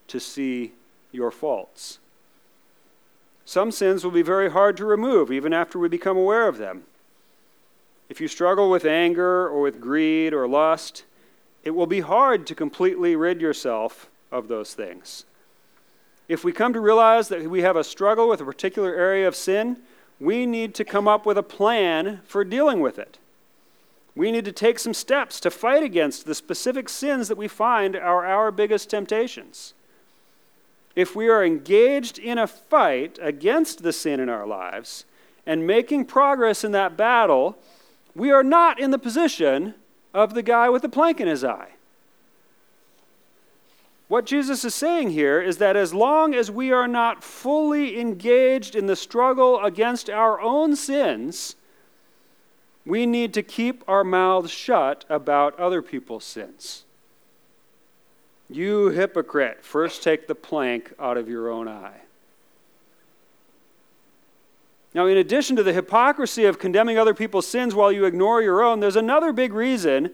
to 0.08 0.20
see 0.20 0.74
your 1.12 1.32
faults. 1.32 1.98
Some 3.46 3.72
sins 3.72 4.04
will 4.04 4.12
be 4.12 4.22
very 4.22 4.52
hard 4.52 4.78
to 4.78 4.86
remove 4.86 5.32
even 5.32 5.52
after 5.52 5.80
we 5.80 5.90
become 5.90 6.18
aware 6.18 6.48
of 6.48 6.58
them. 6.58 6.84
If 8.10 8.22
you 8.22 8.28
struggle 8.28 8.70
with 8.70 8.86
anger 8.86 9.48
or 9.48 9.62
with 9.62 9.82
greed 9.82 10.34
or 10.34 10.48
lust, 10.48 11.04
it 11.64 11.72
will 11.72 11.88
be 11.88 12.02
hard 12.02 12.46
to 12.48 12.56
completely 12.56 13.16
rid 13.16 13.42
yourself 13.42 14.10
of 14.32 14.48
those 14.48 14.74
things. 14.74 15.26
If 16.28 16.44
we 16.44 16.52
come 16.52 16.74
to 16.74 16.80
realize 16.80 17.28
that 17.30 17.50
we 17.50 17.62
have 17.62 17.76
a 17.76 17.84
struggle 17.84 18.30
with 18.30 18.42
a 18.42 18.46
particular 18.46 18.94
area 18.94 19.28
of 19.28 19.36
sin, 19.36 19.78
we 20.20 20.46
need 20.46 20.74
to 20.76 20.86
come 20.86 21.08
up 21.08 21.26
with 21.26 21.38
a 21.38 21.44
plan 21.44 22.22
for 22.24 22.44
dealing 22.44 22.80
with 22.80 22.98
it. 22.98 23.18
We 24.16 24.32
need 24.32 24.46
to 24.46 24.52
take 24.52 24.80
some 24.80 24.94
steps 24.94 25.40
to 25.40 25.52
fight 25.52 25.84
against 25.84 26.26
the 26.26 26.36
specific 26.36 26.88
sins 26.88 27.28
that 27.28 27.38
we 27.38 27.48
find 27.48 27.96
are 27.96 28.26
our 28.26 28.52
biggest 28.52 28.90
temptations 28.90 29.74
if 30.96 31.16
we 31.16 31.28
are 31.28 31.44
engaged 31.44 32.20
in 32.20 32.38
a 32.38 32.48
fight 32.48 33.18
against 33.22 33.84
the 33.84 33.94
sin 33.94 34.20
in 34.20 34.30
our 34.30 34.46
lives 34.46 35.06
and 35.46 35.66
making 35.66 36.06
progress 36.06 36.64
in 36.64 36.72
that 36.72 36.96
battle, 36.96 37.58
we 38.16 38.32
are 38.32 38.44
not 38.44 38.80
in 38.80 38.92
the 38.92 39.00
position 39.00 39.76
of 40.14 40.34
the 40.34 40.44
guy 40.44 40.70
with 40.70 40.82
the 40.82 40.90
plank 40.90 41.20
in 41.20 41.28
his 41.28 41.44
eye. 41.44 41.72
What 44.08 44.26
Jesus 44.26 44.64
is 44.64 44.76
saying 44.76 45.12
here 45.12 45.42
is 45.42 45.58
that 45.58 45.76
as 45.76 45.94
long 45.94 46.36
as 46.36 46.52
we 46.52 46.72
are 46.72 46.88
not 46.88 47.24
fully 47.24 48.00
engaged 48.00 48.76
in 48.76 48.86
the 48.86 48.96
struggle 48.96 49.64
against 49.64 50.10
our 50.10 50.40
own 50.40 50.76
sins, 50.76 51.56
we 52.86 53.06
need 53.06 53.34
to 53.34 53.42
keep 53.42 53.84
our 53.88 54.04
mouths 54.04 54.52
shut 54.52 55.06
about 55.10 55.58
other 55.60 55.82
people's 55.82 56.26
sins. 56.26 56.84
You 58.50 58.90
hypocrite, 58.90 59.64
first 59.64 60.04
take 60.04 60.28
the 60.28 60.36
plank 60.36 60.94
out 61.00 61.18
of 61.18 61.28
your 61.28 61.50
own 61.50 61.68
eye. 61.68 62.02
Now, 64.94 65.08
in 65.08 65.18
addition 65.18 65.56
to 65.56 65.64
the 65.64 65.74
hypocrisy 65.74 66.46
of 66.46 66.60
condemning 66.60 67.00
other 67.00 67.16
people's 67.16 67.48
sins 67.48 67.74
while 67.74 67.92
you 67.92 68.06
ignore 68.06 68.42
your 68.42 68.64
own, 68.64 68.80
there's 68.80 68.96
another 68.96 69.34
big 69.34 69.54
reason 69.54 70.12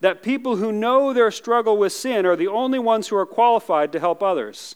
that 0.00 0.22
people 0.22 0.56
who 0.56 0.72
know 0.72 1.12
their 1.12 1.30
struggle 1.30 1.76
with 1.76 1.92
sin 1.92 2.26
are 2.26 2.36
the 2.36 2.48
only 2.48 2.78
ones 2.78 3.08
who 3.08 3.16
are 3.16 3.26
qualified 3.26 3.92
to 3.92 4.00
help 4.00 4.22
others. 4.22 4.74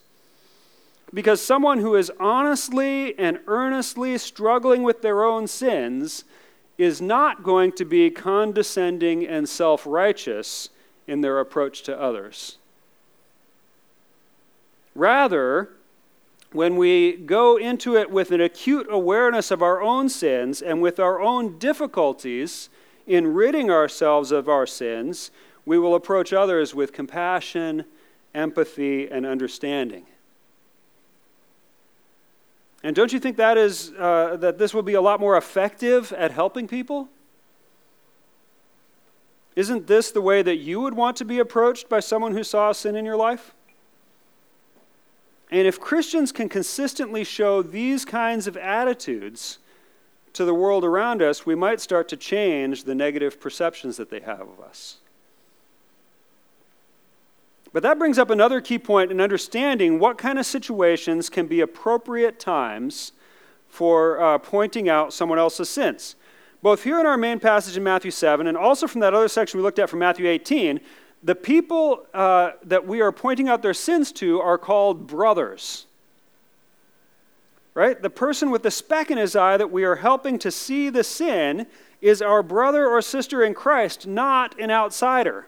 Because 1.13 1.43
someone 1.43 1.81
who 1.81 1.97
is 1.97 2.13
honestly 2.21 3.19
and 3.19 3.41
earnestly 3.49 4.17
struggling 4.19 4.85
with 4.85 5.03
their 5.03 5.25
own 5.25 5.49
sins 5.49 6.25
is 6.79 7.03
not 7.03 7.43
going 7.43 7.73
to 7.73 7.85
be 7.85 8.11
condescending 8.11 9.27
and 9.27 9.49
self 9.49 9.85
righteous 9.85 10.71
in 11.09 11.21
their 11.21 11.41
approach 11.41 11.83
to 11.83 12.01
others. 12.01 12.57
Rather, 14.95 15.71
when 16.53 16.77
we 16.77 17.13
go 17.13 17.57
into 17.57 17.97
it 17.97 18.11
with 18.11 18.33
an 18.33 18.41
acute 18.41 18.87
awareness 18.91 19.51
of 19.51 19.63
our 19.63 19.81
own 19.81 20.09
sins 20.09 20.61
and 20.61 20.83
with 20.83 20.99
our 20.99 21.21
own 21.21 21.59
difficulties, 21.59 22.69
in 23.07 23.35
ridding 23.35 23.71
ourselves 23.71 24.31
of 24.31 24.49
our 24.49 24.67
sins, 24.67 25.33
we 25.67 25.79
will 25.79 25.95
approach 25.95 26.33
others 26.33 26.75
with 26.75 26.93
compassion, 26.93 27.85
empathy, 28.35 29.11
and 29.11 29.27
understanding. 29.27 30.07
And 32.83 32.97
don't 32.97 33.13
you 33.13 33.19
think 33.19 33.37
that 33.37 33.59
is 33.59 33.93
uh, 33.99 34.37
that 34.37 34.59
this 34.59 34.73
will 34.73 34.83
be 34.83 34.95
a 34.95 35.01
lot 35.01 35.21
more 35.21 35.37
effective 35.37 36.13
at 36.13 36.31
helping 36.31 36.67
people? 36.67 37.09
Isn't 39.57 39.87
this 39.89 40.13
the 40.13 40.23
way 40.23 40.43
that 40.43 40.57
you 40.57 40.81
would 40.81 40.95
want 40.95 41.17
to 41.17 41.25
be 41.25 41.41
approached 41.41 41.89
by 41.89 42.01
someone 42.01 42.33
who 42.33 42.45
saw 42.45 42.71
a 42.71 42.75
sin 42.75 42.95
in 42.95 43.05
your 43.05 43.17
life? 43.17 43.55
And 45.51 45.67
if 45.67 45.81
Christians 45.81 46.33
can 46.33 46.49
consistently 46.49 47.25
show 47.25 47.63
these 47.63 48.05
kinds 48.05 48.47
of 48.47 48.57
attitudes, 48.57 49.59
to 50.33 50.45
the 50.45 50.55
world 50.55 50.85
around 50.85 51.23
us, 51.23 51.45
we 51.45 51.55
might 51.55 51.81
start 51.81 52.09
to 52.09 52.17
change 52.17 52.85
the 52.85 52.95
negative 52.95 53.41
perceptions 53.41 53.97
that 53.97 54.11
they 54.11 54.21
have 54.21 54.41
of 54.41 54.61
us. 54.61 54.99
But 57.73 57.83
that 57.83 57.99
brings 57.99 58.19
up 58.19 58.31
another 58.31 58.61
key 58.61 58.79
point 58.79 59.11
in 59.11 59.21
understanding 59.21 59.99
what 59.99 60.19
kind 60.19 60.39
of 60.39 60.47
situations 60.47 61.31
can 61.31 61.47
be 61.47 61.61
appropriate 61.61 62.41
times 62.41 63.13
for 63.69 64.21
uh, 64.21 64.39
pointing 64.39 64.89
out 64.89 65.13
someone 65.13 65.39
else's 65.39 65.69
sins. 65.69 66.17
Both 66.63 66.83
here 66.83 66.99
in 67.01 67.07
our 67.07 67.17
main 67.17 67.39
passage 67.39 67.77
in 67.77 67.85
Matthew 67.85 68.11
7 68.11 68.47
and 68.47 68.57
also 68.57 68.87
from 68.87 69.01
that 69.01 69.15
other 69.15 69.29
section 69.29 69.59
we 69.59 69.63
looked 69.65 69.79
at 69.79 69.89
from 69.89 70.01
Matthew 70.01 70.27
18, 70.27 70.81
the 71.23 71.35
people 71.35 72.07
uh, 72.15 72.53
that 72.65 72.87
we 72.87 73.01
are 73.01 73.13
pointing 73.13 73.49
out 73.49 73.63
their 73.63 73.75
sins 73.75 74.11
to 74.13 74.41
are 74.41 74.59
called 74.59 75.07
brothers 75.07 75.87
right? 77.75 78.01
The 78.03 78.11
person 78.11 78.51
with 78.51 78.63
the 78.63 78.71
speck 78.71 79.11
in 79.11 79.19
his 79.19 79.37
eye 79.37 79.57
that 79.57 79.71
we 79.71 79.85
are 79.85 79.97
helping 79.97 80.39
to 80.41 80.51
see 80.51 80.91
the 80.91 81.05
sin 81.05 81.67
is 82.01 82.23
our 82.23 82.43
brother 82.43 82.87
or 82.87 83.01
sister 83.03 83.43
in 83.43 83.55
Christ, 83.55 84.07
not 84.07 84.59
an 84.59 84.71
outsider. 84.71 85.47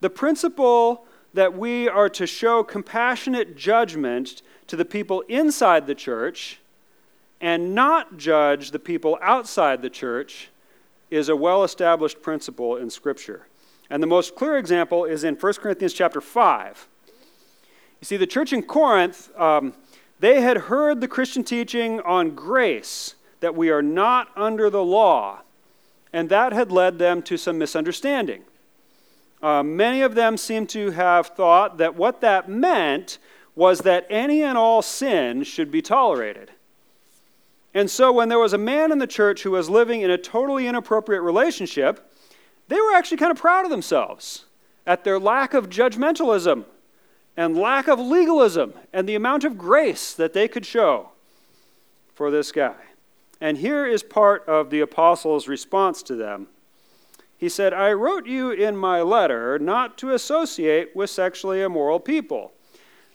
The 0.00 0.10
principle 0.10 1.04
that 1.34 1.56
we 1.56 1.88
are 1.88 2.08
to 2.10 2.26
show 2.26 2.62
compassionate 2.62 3.56
judgment 3.56 4.42
to 4.66 4.76
the 4.76 4.84
people 4.84 5.22
inside 5.22 5.86
the 5.86 5.94
church 5.94 6.60
and 7.40 7.74
not 7.74 8.16
judge 8.16 8.70
the 8.70 8.78
people 8.78 9.18
outside 9.20 9.82
the 9.82 9.90
church 9.90 10.48
is 11.10 11.28
a 11.28 11.36
well 11.36 11.62
established 11.62 12.22
principle 12.22 12.76
in 12.76 12.90
Scripture. 12.90 13.46
And 13.90 14.02
the 14.02 14.06
most 14.06 14.34
clear 14.34 14.56
example 14.56 15.04
is 15.04 15.24
in 15.24 15.34
1 15.34 15.52
Corinthians 15.54 15.92
chapter 15.92 16.20
5. 16.20 16.88
You 18.00 18.04
see, 18.04 18.16
the 18.16 18.26
church 18.26 18.52
in 18.52 18.62
Corinth. 18.62 19.30
Um, 19.38 19.74
they 20.18 20.40
had 20.40 20.56
heard 20.56 21.00
the 21.00 21.08
Christian 21.08 21.44
teaching 21.44 22.00
on 22.00 22.34
grace, 22.34 23.14
that 23.40 23.54
we 23.54 23.70
are 23.70 23.82
not 23.82 24.28
under 24.34 24.70
the 24.70 24.82
law, 24.82 25.40
and 26.12 26.28
that 26.30 26.52
had 26.52 26.72
led 26.72 26.98
them 26.98 27.20
to 27.22 27.36
some 27.36 27.58
misunderstanding. 27.58 28.44
Uh, 29.42 29.62
many 29.62 30.00
of 30.00 30.14
them 30.14 30.38
seem 30.38 30.66
to 30.68 30.90
have 30.92 31.28
thought 31.28 31.76
that 31.76 31.94
what 31.94 32.22
that 32.22 32.48
meant 32.48 33.18
was 33.54 33.80
that 33.80 34.06
any 34.08 34.42
and 34.42 34.56
all 34.56 34.80
sin 34.80 35.42
should 35.42 35.70
be 35.70 35.82
tolerated. 35.82 36.50
And 37.74 37.90
so, 37.90 38.10
when 38.10 38.30
there 38.30 38.38
was 38.38 38.54
a 38.54 38.58
man 38.58 38.90
in 38.90 38.98
the 38.98 39.06
church 39.06 39.42
who 39.42 39.50
was 39.50 39.68
living 39.68 40.00
in 40.00 40.10
a 40.10 40.16
totally 40.16 40.66
inappropriate 40.66 41.22
relationship, 41.22 42.10
they 42.68 42.80
were 42.80 42.94
actually 42.94 43.16
kind 43.18 43.32
of 43.32 43.38
proud 43.38 43.64
of 43.64 43.70
themselves 43.70 44.46
at 44.86 45.04
their 45.04 45.18
lack 45.18 45.54
of 45.54 45.68
judgmentalism 45.68 46.64
and 47.36 47.56
lack 47.56 47.88
of 47.88 48.00
legalism 48.00 48.72
and 48.92 49.08
the 49.08 49.14
amount 49.14 49.44
of 49.44 49.58
grace 49.58 50.14
that 50.14 50.32
they 50.32 50.48
could 50.48 50.64
show 50.64 51.10
for 52.14 52.30
this 52.30 52.50
guy. 52.52 52.76
And 53.40 53.58
here 53.58 53.86
is 53.86 54.02
part 54.02 54.46
of 54.48 54.70
the 54.70 54.80
apostle's 54.80 55.46
response 55.48 56.02
to 56.04 56.14
them. 56.14 56.48
He 57.36 57.50
said, 57.50 57.74
I 57.74 57.92
wrote 57.92 58.26
you 58.26 58.50
in 58.50 58.76
my 58.76 59.02
letter 59.02 59.58
not 59.58 59.98
to 59.98 60.14
associate 60.14 60.96
with 60.96 61.10
sexually 61.10 61.60
immoral 61.60 62.00
people. 62.00 62.52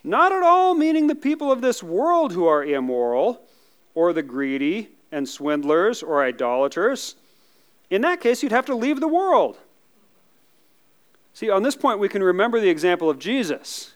Not 0.04 0.32
at 0.32 0.44
all 0.44 0.76
meaning 0.76 1.08
the 1.08 1.16
people 1.16 1.52
of 1.52 1.62
this 1.62 1.82
world 1.82 2.34
who 2.34 2.46
are 2.46 2.64
immoral, 2.64 3.42
or 3.96 4.14
the 4.14 4.24
greedy 4.24 4.90
and 5.12 5.28
swindlers 5.28 6.02
or 6.02 6.24
idolaters. 6.24 7.16
In 7.92 8.02
that 8.02 8.22
case, 8.22 8.42
you'd 8.42 8.54
have 8.54 8.66
to 8.66 8.76
leave 8.76 9.00
the 9.00 9.08
world. 9.08 9.60
See, 11.34 11.50
on 11.50 11.62
this 11.62 11.76
point, 11.76 12.00
we 12.00 12.10
can 12.10 12.24
remember 12.24 12.60
the 12.60 12.70
example 12.70 13.10
of 13.10 13.20
Jesus 13.20 13.94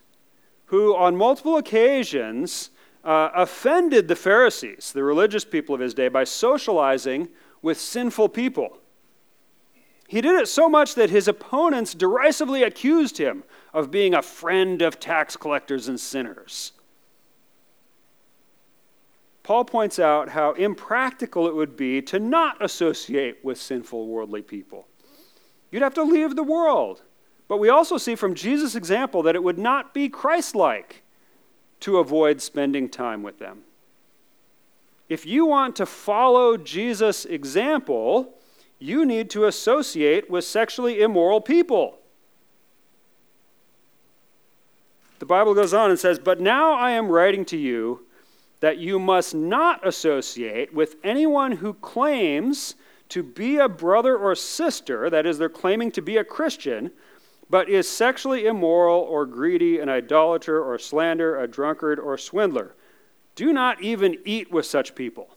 who 0.66 0.96
on 0.96 1.16
multiple 1.16 1.58
occasions 1.58 2.72
uh, 3.04 3.30
offended 3.36 4.08
the 4.08 4.16
Pharisees, 4.16 4.92
the 4.94 5.04
religious 5.04 5.46
people 5.46 5.76
of 5.76 5.82
his 5.82 5.94
day, 5.94 6.08
by 6.08 6.24
socializing 6.24 7.30
with 7.62 7.80
sinful 7.80 8.30
people. 8.30 8.80
He 10.08 10.22
did 10.22 10.40
it 10.40 10.48
so 10.48 10.68
much 10.68 10.96
that 10.96 11.10
his 11.10 11.28
opponents 11.28 11.94
derisively 11.94 12.64
accused 12.64 13.18
him 13.18 13.44
of 13.74 13.92
being 13.92 14.14
a 14.14 14.22
friend 14.22 14.82
of 14.82 15.00
tax 15.00 15.36
collectors 15.36 15.88
and 15.88 16.00
sinners. 16.00 16.74
Paul 19.46 19.64
points 19.64 20.00
out 20.00 20.30
how 20.30 20.54
impractical 20.54 21.48
it 21.48 21.54
would 21.54 21.78
be 21.78 22.02
to 22.02 22.18
not 22.18 22.66
associate 22.66 23.46
with 23.46 23.62
sinful 23.62 24.08
worldly 24.08 24.42
people. 24.42 24.88
You'd 25.70 25.84
have 25.84 25.94
to 25.94 26.04
leave 26.04 26.36
the 26.36 26.42
world. 26.42 27.04
But 27.48 27.58
we 27.58 27.70
also 27.70 28.00
see 28.00 28.16
from 28.16 28.34
Jesus' 28.34 28.74
example 28.74 29.22
that 29.22 29.36
it 29.36 29.44
would 29.44 29.60
not 29.60 29.94
be 29.94 30.10
Christ 30.10 30.56
like 30.56 31.04
to 31.82 32.00
avoid 32.00 32.42
spending 32.42 32.90
time 32.90 33.22
with 33.22 33.38
them. 33.38 33.62
If 35.10 35.28
you 35.28 35.46
want 35.46 35.76
to 35.76 35.86
follow 35.86 36.58
Jesus' 36.58 37.24
example, 37.26 38.34
you 38.80 39.06
need 39.06 39.30
to 39.30 39.46
associate 39.46 40.28
with 40.28 40.44
sexually 40.44 41.04
immoral 41.04 41.40
people. 41.40 42.00
The 45.20 45.28
Bible 45.28 45.54
goes 45.54 45.72
on 45.72 45.92
and 45.92 46.00
says, 46.00 46.18
But 46.18 46.42
now 46.42 46.74
I 46.74 46.90
am 46.94 47.10
writing 47.10 47.46
to 47.46 47.58
you 47.58 48.05
that 48.66 48.80
you 48.80 48.98
must 48.98 49.36
not 49.36 49.88
associate 49.88 50.74
with 50.74 50.96
anyone 51.04 51.52
who 51.52 51.72
claims 51.72 52.74
to 53.08 53.22
be 53.22 53.58
a 53.58 53.70
brother 53.70 54.18
or 54.18 54.34
sister, 54.34 55.08
that 55.08 55.24
is, 55.24 55.38
they're 55.38 55.50
claiming 55.50 55.92
to 55.92 56.02
be 56.02 56.18
a 56.18 56.24
Christian, 56.24 56.90
but 57.48 57.70
is 57.70 57.88
sexually 57.88 58.48
immoral 58.48 59.02
or 59.02 59.28
greedy, 59.28 59.78
an 59.78 59.88
idolater 59.88 60.64
or 60.64 60.80
slander, 60.80 61.40
a 61.40 61.48
drunkard 61.48 62.00
or 62.00 62.18
swindler. 62.18 62.74
Do 63.36 63.54
not 63.54 63.84
even 63.84 64.18
eat 64.26 64.52
with 64.52 64.66
such 64.66 64.96
people. 64.96 65.30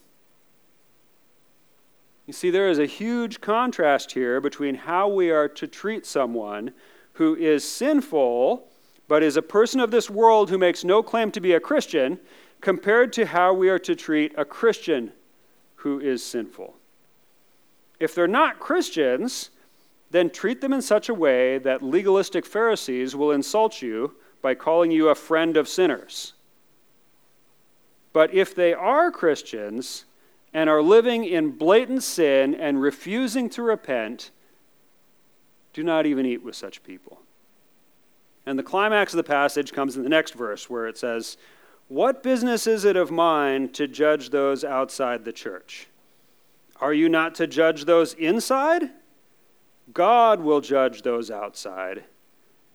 You 2.25 2.33
see, 2.33 2.49
there 2.49 2.67
is 2.67 2.79
a 2.79 2.87
huge 2.87 3.41
contrast 3.41 4.13
here 4.13 4.41
between 4.41 4.73
how 4.73 5.07
we 5.07 5.29
are 5.29 5.47
to 5.49 5.67
treat 5.67 6.07
someone 6.07 6.71
who 7.13 7.35
is 7.35 7.63
sinful, 7.63 8.67
but 9.07 9.21
is 9.21 9.37
a 9.37 9.43
person 9.43 9.79
of 9.79 9.91
this 9.91 10.09
world 10.09 10.49
who 10.49 10.57
makes 10.57 10.83
no 10.83 11.03
claim 11.03 11.29
to 11.29 11.39
be 11.39 11.53
a 11.53 11.59
Christian, 11.59 12.19
compared 12.61 13.13
to 13.13 13.25
how 13.25 13.53
we 13.53 13.69
are 13.69 13.79
to 13.79 13.95
treat 13.95 14.33
a 14.37 14.45
Christian 14.45 15.11
who 15.75 15.99
is 15.99 16.23
sinful. 16.23 16.75
If 17.99 18.15
they're 18.15 18.27
not 18.27 18.59
Christians, 18.59 19.49
then 20.11 20.29
treat 20.29 20.61
them 20.61 20.73
in 20.73 20.81
such 20.81 21.09
a 21.09 21.13
way 21.13 21.57
that 21.59 21.81
legalistic 21.81 22.45
Pharisees 22.45 23.15
will 23.15 23.31
insult 23.31 23.81
you 23.81 24.15
by 24.41 24.55
calling 24.55 24.91
you 24.91 25.09
a 25.09 25.15
friend 25.15 25.57
of 25.57 25.67
sinners. 25.67 26.33
But 28.13 28.33
if 28.33 28.55
they 28.55 28.73
are 28.73 29.11
Christians 29.11 30.05
and 30.53 30.69
are 30.69 30.81
living 30.81 31.25
in 31.25 31.51
blatant 31.51 32.03
sin 32.03 32.55
and 32.55 32.81
refusing 32.81 33.49
to 33.51 33.61
repent, 33.61 34.31
Do 35.73 35.83
not 35.83 36.05
even 36.05 36.25
eat 36.25 36.43
with 36.43 36.55
such 36.55 36.83
people. 36.83 37.21
And 38.45 38.57
the 38.57 38.63
climax 38.63 39.13
of 39.13 39.17
the 39.17 39.23
passage 39.23 39.71
comes 39.71 39.95
in 39.95 40.03
the 40.03 40.09
next 40.09 40.33
verse 40.33 40.69
where 40.69 40.87
it 40.87 40.97
says, 40.97 41.37
What 41.89 42.21
business 42.21 42.67
is 42.67 42.85
it 42.85 42.95
of 42.95 43.09
mine 43.09 43.69
to 43.69 43.87
judge 43.87 44.29
those 44.29 44.63
outside 44.63 45.25
the 45.25 45.33
church? 45.33 45.87
Are 46.79 46.93
you 46.93 47.09
not 47.09 47.33
to 47.35 47.47
judge 47.47 47.85
those 47.85 48.13
inside? 48.13 48.91
God 49.91 50.39
will 50.39 50.61
judge 50.61 51.01
those 51.01 51.31
outside. 51.31 52.03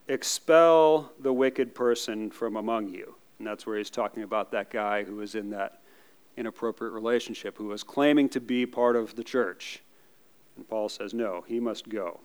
Expel 0.08 1.12
the 1.20 1.32
wicked 1.32 1.76
person 1.76 2.28
from 2.28 2.56
among 2.56 2.88
you. 2.88 3.14
And 3.38 3.46
that's 3.46 3.64
where 3.66 3.78
he's 3.78 3.88
talking 3.88 4.24
about 4.24 4.50
that 4.50 4.68
guy 4.68 5.04
who 5.04 5.14
was 5.14 5.36
in 5.36 5.50
that 5.50 5.80
inappropriate 6.36 6.92
relationship, 6.92 7.56
who 7.56 7.66
was 7.66 7.84
claiming 7.84 8.28
to 8.30 8.40
be 8.40 8.66
part 8.66 8.96
of 8.96 9.14
the 9.14 9.22
church. 9.22 9.80
And 10.56 10.68
Paul 10.68 10.88
says, 10.88 11.14
no, 11.14 11.44
he 11.46 11.60
must 11.60 11.88
go. 11.88 12.18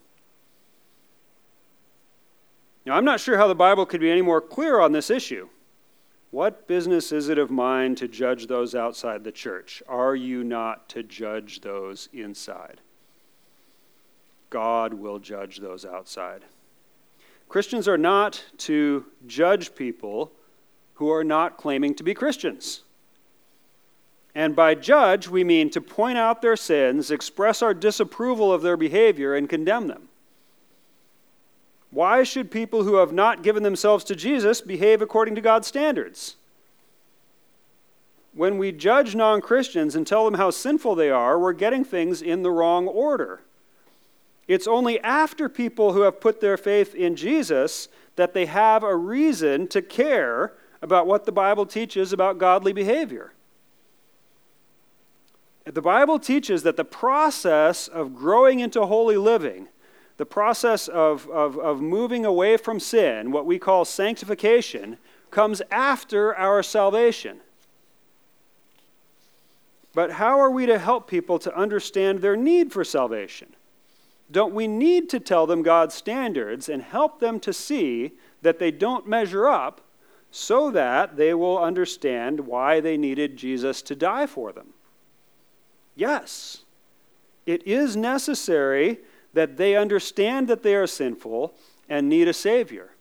Now, 2.84 2.96
I'm 2.96 3.06
not 3.06 3.20
sure 3.20 3.38
how 3.38 3.48
the 3.48 3.54
Bible 3.54 3.86
could 3.86 4.02
be 4.02 4.10
any 4.10 4.24
more 4.24 4.42
clear 4.42 4.80
on 4.80 4.92
this 4.92 5.12
issue. 5.12 5.50
What 6.32 6.68
business 6.68 7.12
is 7.12 7.28
it 7.30 7.40
of 7.40 7.50
mine 7.50 7.96
to 7.96 8.08
judge 8.08 8.48
those 8.48 8.76
outside 8.76 9.24
the 9.24 9.32
church? 9.32 9.82
Are 9.88 10.16
you 10.16 10.44
not 10.44 10.88
to 10.90 11.02
judge 11.02 11.62
those 11.62 12.08
inside? 12.14 12.82
God 14.50 14.94
will 14.94 15.20
judge 15.20 15.58
those 15.58 15.86
outside. 15.86 16.44
Christians 17.48 17.88
are 17.88 17.98
not 17.98 18.44
to 18.60 19.06
judge 19.26 19.74
people 19.74 20.32
who 20.96 21.12
are 21.12 21.24
not 21.24 21.58
claiming 21.58 21.96
to 21.96 22.04
be 22.04 22.14
Christians. 22.14 22.82
And 24.36 24.56
by 24.56 24.76
judge, 24.76 25.28
we 25.28 25.44
mean 25.44 25.72
to 25.72 25.82
point 25.82 26.20
out 26.20 26.44
their 26.44 26.56
sins, 26.56 27.10
express 27.10 27.64
our 27.64 27.74
disapproval 27.74 28.54
of 28.54 28.62
their 28.62 28.78
behavior, 28.78 29.34
and 29.34 29.50
condemn 29.50 29.88
them. 29.88 30.09
Why 31.92 32.24
should 32.24 32.52
people 32.52 32.84
who 32.84 32.96
have 32.96 33.12
not 33.12 33.42
given 33.42 33.64
themselves 33.64 34.04
to 34.06 34.16
Jesus 34.16 34.62
behave 34.62 35.02
according 35.02 35.36
to 35.36 35.42
God's 35.42 35.68
standards? 35.68 36.36
When 38.34 38.58
we 38.58 38.72
judge 38.72 39.16
non 39.16 39.42
Christians 39.42 39.96
and 39.96 40.06
tell 40.06 40.26
them 40.26 40.36
how 40.36 40.52
sinful 40.52 40.96
they 40.96 41.10
are, 41.10 41.40
we're 41.40 41.54
getting 41.54 41.84
things 41.84 42.22
in 42.22 42.44
the 42.44 42.52
wrong 42.52 42.88
order. 42.88 43.42
It's 44.48 44.68
only 44.68 45.00
after 45.02 45.50
people 45.50 45.94
who 45.94 46.02
have 46.02 46.22
put 46.22 46.42
their 46.42 46.58
faith 46.58 46.96
in 46.96 47.16
Jesus 47.16 47.88
that 48.16 48.34
they 48.34 48.46
have 48.46 48.84
a 48.84 48.96
reason 48.96 49.68
to 49.68 49.82
care 49.82 50.54
about 50.82 51.08
what 51.08 51.26
the 51.26 51.32
Bible 51.32 51.66
teaches 51.66 52.14
about 52.14 52.38
godly 52.38 52.74
behavior. 52.74 53.34
The 55.66 55.82
Bible 55.82 56.18
teaches 56.18 56.64
that 56.64 56.78
the 56.78 56.86
process 56.86 57.88
of 57.88 58.16
growing 58.16 58.60
into 58.60 58.86
holy 58.86 59.18
living 59.18 59.68
the 60.20 60.26
process 60.26 60.90
of, 60.90 61.30
of, 61.30 61.58
of 61.58 61.82
moving 61.82 62.26
away 62.26 62.58
from 62.58 62.78
sin, 62.78 63.32
what 63.32 63.46
we 63.46 63.58
call 63.58 63.86
sanctification, 63.86 64.98
comes 65.32 65.62
after 65.72 66.36
our 66.36 66.62
salvation. 66.62 67.40
But 69.94 70.12
how 70.12 70.38
are 70.42 70.52
we 70.52 70.66
to 70.66 70.78
help 70.78 71.10
people 71.10 71.40
to 71.40 71.56
understand 71.56 72.20
their 72.20 72.36
need 72.36 72.74
for 72.74 72.84
salvation? 72.84 73.56
Don't 74.30 74.54
we 74.54 74.68
need 74.68 75.08
to 75.12 75.22
tell 75.22 75.48
them 75.48 75.64
God's 75.64 75.96
standards 75.96 76.68
and 76.68 76.84
help 76.84 77.22
them 77.22 77.40
to 77.40 77.54
see 77.54 78.12
that 78.42 78.60
they 78.60 78.72
don't 78.72 79.08
measure 79.08 79.48
up 79.48 79.80
so 80.32 80.70
that 80.72 81.16
they 81.16 81.34
will 81.34 81.58
understand 81.58 82.42
why 82.42 82.82
they 82.82 82.98
needed 82.98 83.38
Jesus 83.38 83.82
to 83.84 83.96
die 83.96 84.26
for 84.26 84.52
them? 84.52 84.74
Yes, 85.96 86.64
it 87.46 87.66
is 87.66 87.96
necessary 87.96 89.00
that 89.34 89.58
they 89.58 89.76
understand 89.76 90.48
that 90.48 90.64
they 90.64 90.76
are 90.76 90.88
sinful 90.88 91.54
and 91.88 92.10
need 92.10 92.28
a 92.28 92.34
Savior. 92.34 92.92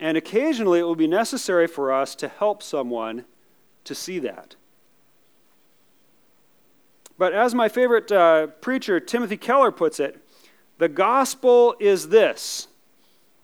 And 0.00 0.16
occasionally 0.16 0.80
it 0.80 0.84
will 0.84 0.96
be 0.96 1.06
necessary 1.06 1.66
for 1.66 1.92
us 1.92 2.14
to 2.16 2.28
help 2.28 2.62
someone 2.62 3.24
to 3.84 3.94
see 3.94 4.18
that. 4.20 4.56
But 7.16 7.32
as 7.32 7.54
my 7.54 7.68
favorite 7.68 8.10
uh, 8.10 8.48
preacher, 8.48 8.98
Timothy 8.98 9.36
Keller, 9.36 9.70
puts 9.70 10.00
it, 10.00 10.20
the 10.78 10.88
gospel 10.88 11.76
is 11.78 12.08
this 12.08 12.68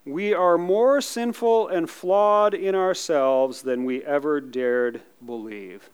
we 0.04 0.32
are 0.34 0.58
more 0.58 1.00
sinful 1.00 1.68
and 1.68 1.88
flawed 1.88 2.54
in 2.54 2.74
ourselves 2.74 3.62
than 3.62 3.84
we 3.84 4.02
ever 4.04 4.40
dared 4.40 5.02
believe. 5.24 5.90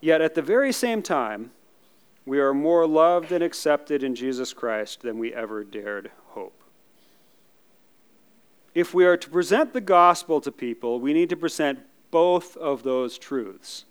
Yet 0.00 0.20
at 0.20 0.34
the 0.34 0.42
very 0.42 0.72
same 0.72 1.02
time, 1.02 1.50
we 2.28 2.38
are 2.38 2.52
more 2.52 2.86
loved 2.86 3.32
and 3.32 3.42
accepted 3.42 4.02
in 4.02 4.14
Jesus 4.14 4.52
Christ 4.52 5.00
than 5.00 5.18
we 5.18 5.32
ever 5.32 5.64
dared 5.64 6.10
hope. 6.28 6.62
If 8.74 8.92
we 8.92 9.06
are 9.06 9.16
to 9.16 9.30
present 9.30 9.72
the 9.72 9.80
gospel 9.80 10.40
to 10.42 10.52
people, 10.52 11.00
we 11.00 11.14
need 11.14 11.30
to 11.30 11.36
present 11.36 11.80
both 12.10 12.56
of 12.58 12.82
those 12.82 13.18
truths. 13.18 13.86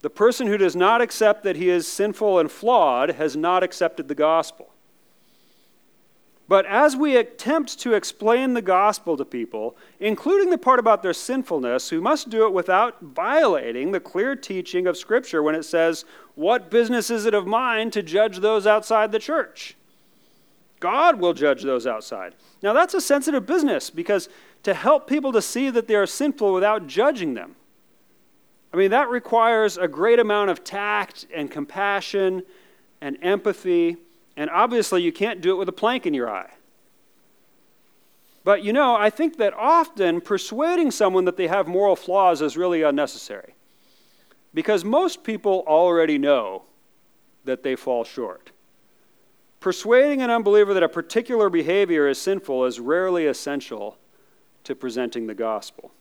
The 0.00 0.10
person 0.10 0.46
who 0.46 0.56
does 0.56 0.74
not 0.74 1.02
accept 1.02 1.42
that 1.44 1.56
he 1.56 1.68
is 1.68 1.86
sinful 1.86 2.38
and 2.38 2.50
flawed 2.50 3.10
has 3.10 3.36
not 3.36 3.62
accepted 3.62 4.08
the 4.08 4.14
gospel. 4.14 4.72
But 6.50 6.66
as 6.66 6.96
we 6.96 7.16
attempt 7.16 7.78
to 7.78 7.94
explain 7.94 8.54
the 8.54 8.60
gospel 8.60 9.16
to 9.16 9.24
people, 9.24 9.76
including 10.00 10.50
the 10.50 10.58
part 10.58 10.80
about 10.80 11.00
their 11.00 11.12
sinfulness, 11.12 11.92
we 11.92 12.00
must 12.00 12.28
do 12.28 12.44
it 12.44 12.52
without 12.52 13.00
violating 13.00 13.92
the 13.92 14.00
clear 14.00 14.34
teaching 14.34 14.88
of 14.88 14.96
Scripture 14.96 15.44
when 15.44 15.54
it 15.54 15.62
says, 15.62 16.04
What 16.34 16.68
business 16.68 17.08
is 17.08 17.24
it 17.24 17.34
of 17.34 17.46
mine 17.46 17.92
to 17.92 18.02
judge 18.02 18.38
those 18.38 18.66
outside 18.66 19.12
the 19.12 19.20
church? 19.20 19.76
God 20.80 21.20
will 21.20 21.34
judge 21.34 21.62
those 21.62 21.86
outside. 21.86 22.34
Now, 22.64 22.72
that's 22.72 22.94
a 22.94 23.00
sensitive 23.00 23.46
business 23.46 23.88
because 23.88 24.28
to 24.64 24.74
help 24.74 25.06
people 25.06 25.30
to 25.30 25.40
see 25.40 25.70
that 25.70 25.86
they 25.86 25.94
are 25.94 26.04
sinful 26.04 26.52
without 26.52 26.88
judging 26.88 27.34
them, 27.34 27.54
I 28.74 28.76
mean, 28.76 28.90
that 28.90 29.08
requires 29.08 29.78
a 29.78 29.86
great 29.86 30.18
amount 30.18 30.50
of 30.50 30.64
tact 30.64 31.26
and 31.32 31.48
compassion 31.48 32.42
and 33.00 33.18
empathy 33.22 33.98
and 34.40 34.48
obviously, 34.48 35.02
you 35.02 35.12
can't 35.12 35.42
do 35.42 35.50
it 35.52 35.56
with 35.56 35.68
a 35.68 35.72
plank 35.72 36.06
in 36.06 36.14
your 36.14 36.30
eye. 36.30 36.48
But 38.42 38.64
you 38.64 38.72
know, 38.72 38.96
I 38.96 39.10
think 39.10 39.36
that 39.36 39.52
often 39.52 40.22
persuading 40.22 40.92
someone 40.92 41.26
that 41.26 41.36
they 41.36 41.46
have 41.48 41.68
moral 41.68 41.94
flaws 41.94 42.40
is 42.40 42.56
really 42.56 42.80
unnecessary. 42.80 43.54
Because 44.54 44.82
most 44.82 45.24
people 45.24 45.62
already 45.66 46.16
know 46.16 46.62
that 47.44 47.62
they 47.62 47.76
fall 47.76 48.02
short. 48.02 48.50
Persuading 49.60 50.22
an 50.22 50.30
unbeliever 50.30 50.72
that 50.72 50.82
a 50.82 50.88
particular 50.88 51.50
behavior 51.50 52.08
is 52.08 52.18
sinful 52.18 52.64
is 52.64 52.80
rarely 52.80 53.26
essential 53.26 53.98
to 54.64 54.74
presenting 54.74 55.26
the 55.26 55.34
gospel. 55.34 55.92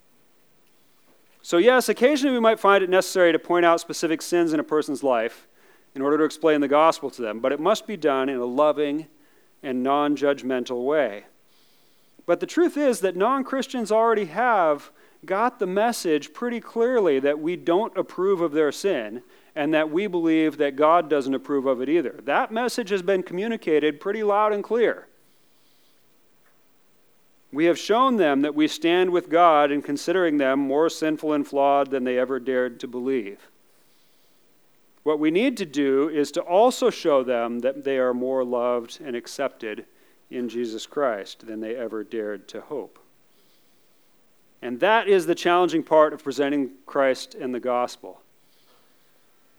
So, 1.42 1.58
yes, 1.58 1.90
occasionally 1.90 2.36
we 2.36 2.40
might 2.40 2.58
find 2.58 2.86
it 2.86 2.90
necessary 2.90 3.34
to 3.34 3.40
point 3.40 3.66
out 3.66 3.82
specific 3.82 4.22
sins 4.22 4.54
in 4.54 4.62
a 4.62 4.64
person's 4.64 5.04
life 5.04 5.46
in 5.96 6.02
order 6.02 6.18
to 6.18 6.24
explain 6.24 6.62
the 6.62 6.68
gospel 6.68 7.10
to 7.12 7.22
them, 7.22 7.40
but 7.40 7.52
it 7.52 7.60
must 7.60 7.88
be 7.88 7.98
done 7.98 8.30
in 8.30 8.38
a 8.38 8.46
loving 8.46 9.08
and 9.64 9.84
non 9.84 10.16
judgmental 10.16 10.86
way. 10.86 11.26
But 12.26 12.40
the 12.40 12.46
truth 12.46 12.78
is 12.78 13.00
that 13.02 13.16
non 13.16 13.44
Christians 13.44 13.92
already 13.92 14.26
have 14.26 14.92
got 15.26 15.60
the 15.60 15.68
message 15.68 16.34
pretty 16.34 16.60
clearly 16.60 17.20
that 17.20 17.40
we 17.40 17.56
don't 17.56 17.98
approve 17.98 18.42
of 18.42 18.52
their 18.52 18.72
sin 18.72 19.22
and 19.56 19.74
that 19.74 19.92
we 19.92 20.08
believe 20.08 20.58
that 20.58 20.76
God 20.76 21.10
doesn't 21.10 21.34
approve 21.34 21.66
of 21.66 21.82
it 21.82 21.90
either. 21.90 22.20
That 22.24 22.52
message 22.52 22.90
has 22.92 23.02
been 23.02 23.24
communicated 23.24 24.00
pretty 24.00 24.24
loud 24.24 24.54
and 24.54 24.64
clear. 24.64 25.08
We 27.52 27.66
have 27.66 27.80
shown 27.80 28.18
them 28.18 28.42
that 28.42 28.56
we 28.56 28.68
stand 28.68 29.10
with 29.10 29.30
God 29.30 29.72
in 29.72 29.82
considering 29.82 30.38
them 30.38 30.60
more 30.60 30.88
sinful 30.90 31.34
and 31.34 31.48
flawed 31.48 31.90
than 31.90 32.04
they 32.04 32.20
ever 32.20 32.40
dared 32.40 32.80
to 32.82 32.88
believe. 32.88 33.50
What 35.04 35.20
we 35.20 35.32
need 35.32 35.58
to 35.58 35.66
do 35.66 36.10
is 36.10 36.32
to 36.32 36.42
also 36.42 36.90
show 36.90 37.24
them 37.24 37.60
that 37.60 37.84
they 37.84 37.98
are 37.98 38.14
more 38.14 38.44
loved 38.44 39.00
and 39.04 39.16
accepted 39.16 39.86
in 40.30 40.50
Jesus 40.50 40.86
Christ 40.86 41.48
than 41.48 41.60
they 41.60 41.76
ever 41.76 42.04
dared 42.04 42.48
to 42.50 42.62
hope. 42.62 43.00
And 44.62 44.80
that 44.82 45.08
is 45.08 45.26
the 45.26 45.36
challenging 45.36 45.84
part 45.84 46.14
of 46.14 46.24
presenting 46.24 46.72
Christ 46.86 47.34
and 47.34 47.56
the 47.56 47.60
gospel. 47.60 48.22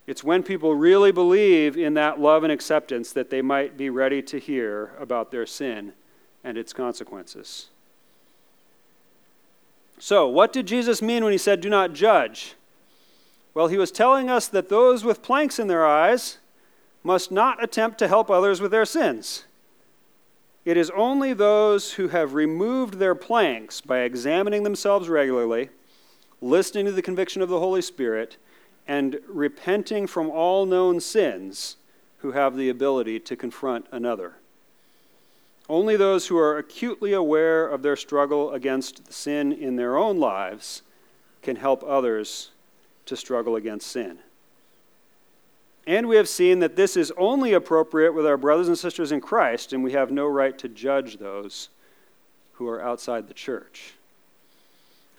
It's 0.07 0.25
when 0.25 0.43
people 0.43 0.75
really 0.75 1.13
believe 1.13 1.77
in 1.77 1.95
that 1.95 2.21
love 2.21 2.43
and 2.43 2.53
acceptance 2.53 3.13
that 3.13 3.31
they 3.31 3.43
might 3.43 3.77
be 3.77 3.91
ready 3.91 4.21
to 4.23 4.39
hear 4.39 4.93
about 4.99 5.31
their 5.31 5.47
sin 5.47 5.93
and 6.45 6.59
its 6.59 6.73
consequences. 6.73 7.69
So, 9.99 10.27
what 10.27 10.53
did 10.53 10.67
Jesus 10.67 11.03
mean 11.03 11.23
when 11.23 11.33
he 11.33 11.39
said, 11.39 11.61
Do 11.61 11.69
not 11.69 11.93
judge? 11.93 12.55
Well, 13.53 13.69
he 13.69 13.79
was 13.79 13.91
telling 13.91 14.31
us 14.31 14.47
that 14.49 14.69
those 14.69 15.05
with 15.05 15.23
planks 15.23 15.59
in 15.59 15.67
their 15.67 15.87
eyes 15.87 16.39
must 17.03 17.33
not 17.33 17.63
attempt 17.63 17.99
to 17.99 18.09
help 18.09 18.31
others 18.31 18.61
with 18.61 18.71
their 18.71 18.85
sins. 18.85 19.45
It 20.65 20.77
is 20.77 20.91
only 20.91 21.33
those 21.33 21.95
who 21.95 22.09
have 22.09 22.35
removed 22.35 22.95
their 22.95 23.15
planks 23.15 23.81
by 23.81 24.01
examining 24.01 24.63
themselves 24.63 25.09
regularly, 25.09 25.71
listening 26.41 26.85
to 26.87 26.93
the 26.93 27.03
conviction 27.03 27.41
of 27.43 27.49
the 27.49 27.59
Holy 27.59 27.83
Spirit, 27.83 28.37
and 28.87 29.19
repenting 29.27 30.07
from 30.07 30.31
all 30.31 30.67
known 30.67 31.01
sins 31.01 31.77
who 32.19 32.33
have 32.33 32.57
the 32.57 32.69
ability 32.69 33.19
to 33.21 33.37
confront 33.37 33.87
another. 33.91 34.35
Only 35.69 35.97
those 35.97 36.27
who 36.27 36.37
are 36.37 36.59
acutely 36.59 37.13
aware 37.13 37.67
of 37.67 37.83
their 37.83 37.97
struggle 37.97 38.53
against 38.53 39.13
sin 39.13 39.53
in 39.53 39.77
their 39.77 39.97
own 39.97 40.19
lives 40.19 40.83
can 41.43 41.57
help 41.57 41.83
others 41.87 42.51
to 43.11 43.17
struggle 43.17 43.57
against 43.57 43.89
sin. 43.89 44.19
And 45.85 46.09
we 46.09 46.15
have 46.15 46.29
seen 46.29 46.61
that 46.61 46.77
this 46.77 46.97
is 46.97 47.13
only 47.17 47.53
appropriate 47.53 48.13
with 48.13 48.25
our 48.25 48.37
brothers 48.37 48.69
and 48.69 48.79
sisters 48.79 49.11
in 49.11 49.21
Christ, 49.21 49.73
and 49.73 49.83
we 49.83 49.93
have 49.93 50.13
no 50.13 50.27
right 50.27 50.57
to 50.59 50.69
judge 50.69 51.19
those 51.19 51.71
who 52.53 52.69
are 52.69 52.81
outside 52.81 53.27
the 53.27 53.35
church. 53.35 53.95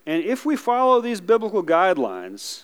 And 0.06 0.24
if 0.24 0.46
we 0.46 0.56
follow 0.56 1.02
these 1.02 1.20
biblical 1.20 1.64
guidelines, 1.64 2.64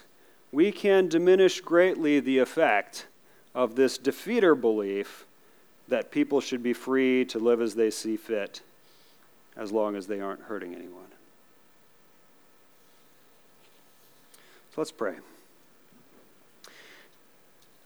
we 0.53 0.71
can 0.71 1.09
diminish 1.09 1.59
greatly 1.59 2.21
the 2.21 2.37
effect 2.37 3.07
of 3.53 3.75
this 3.75 3.97
defeater 3.97 4.59
belief 4.59 5.25
that 5.89 6.09
people 6.09 6.39
should 6.39 6.63
be 6.63 6.73
free 6.73 7.25
to 7.25 7.37
live 7.37 7.61
as 7.61 7.75
they 7.75 7.91
see 7.91 8.15
fit 8.15 8.61
as 9.57 9.73
long 9.73 9.97
as 9.97 10.07
they 10.07 10.21
aren't 10.21 10.43
hurting 10.43 10.73
anyone. 10.73 11.06
So 14.77 14.81
let's 14.81 14.91
pray. 14.91 15.15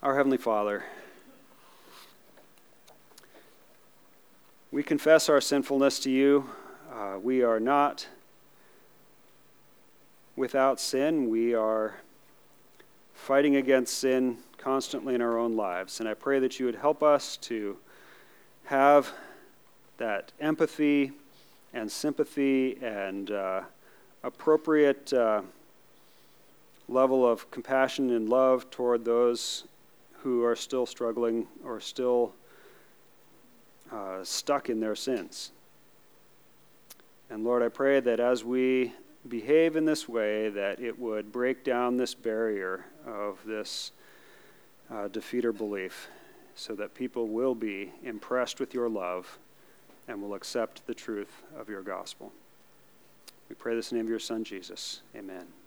Our 0.04 0.14
Heavenly 0.14 0.36
Father, 0.36 0.84
we 4.74 4.84
confess 4.84 5.30
our 5.30 5.40
sinfulness 5.40 6.00
to 6.00 6.12
you. 6.12 6.50
Uh, 6.94 7.18
we 7.18 7.44
are 7.44 7.62
not 7.62 8.10
without 10.36 10.82
sin. 10.82 11.30
We 11.30 11.54
are 11.54 11.96
fighting 13.14 13.56
against 13.56 13.98
sin 13.98 14.40
constantly 14.58 15.16
in 15.16 15.22
our 15.22 15.38
own 15.38 15.56
lives. 15.56 16.02
And 16.02 16.10
I 16.10 16.14
pray 16.14 16.40
that 16.40 16.60
you 16.60 16.66
would 16.66 16.76
help 16.76 17.02
us 17.02 17.38
to 17.38 17.78
have 18.66 19.14
that 19.98 20.34
empathy 20.42 21.14
and 21.74 21.90
sympathy 21.90 22.78
and 22.84 23.32
uh, 23.32 23.62
appropriate 24.24 25.14
uh, 25.14 25.44
level 26.92 27.28
of 27.28 27.50
compassion 27.52 28.12
and 28.12 28.30
love 28.30 28.70
toward 28.70 29.06
those 29.06 29.66
who 30.24 30.44
are 30.44 30.56
still 30.56 30.86
struggling 30.86 31.48
or 31.64 31.80
still 31.80 32.34
uh, 33.92 34.24
stuck 34.24 34.70
in 34.70 34.80
their 34.80 34.96
sins. 34.96 35.52
And 37.30 37.44
Lord, 37.44 37.64
I 37.64 37.70
pray 37.70 38.00
that 38.02 38.20
as 38.20 38.44
we 38.44 38.94
behave 39.28 39.76
in 39.76 39.86
this 39.86 40.08
way, 40.10 40.50
that 40.50 40.80
it 40.80 41.00
would 41.00 41.32
break 41.32 41.64
down 41.64 41.98
this 41.98 42.14
barrier 42.14 42.86
of 43.06 43.40
this 43.46 43.92
uh, 44.90 45.08
defeater 45.08 45.56
belief 45.56 46.10
so 46.56 46.76
that 46.76 46.94
people 46.94 47.28
will 47.28 47.56
be 47.56 47.92
impressed 48.04 48.60
with 48.60 48.74
your 48.74 48.90
love 48.90 49.40
and 50.08 50.22
will 50.22 50.34
accept 50.34 50.86
the 50.88 50.94
truth 50.94 51.44
of 51.58 51.70
your 51.70 51.82
gospel. 51.82 52.32
We 53.48 53.56
pray 53.56 53.76
this 53.76 53.92
in 53.92 53.98
the 53.98 54.04
name 54.04 54.08
of 54.08 54.10
your 54.10 54.20
Son, 54.20 54.44
Jesus. 54.44 55.02
Amen. 55.16 55.61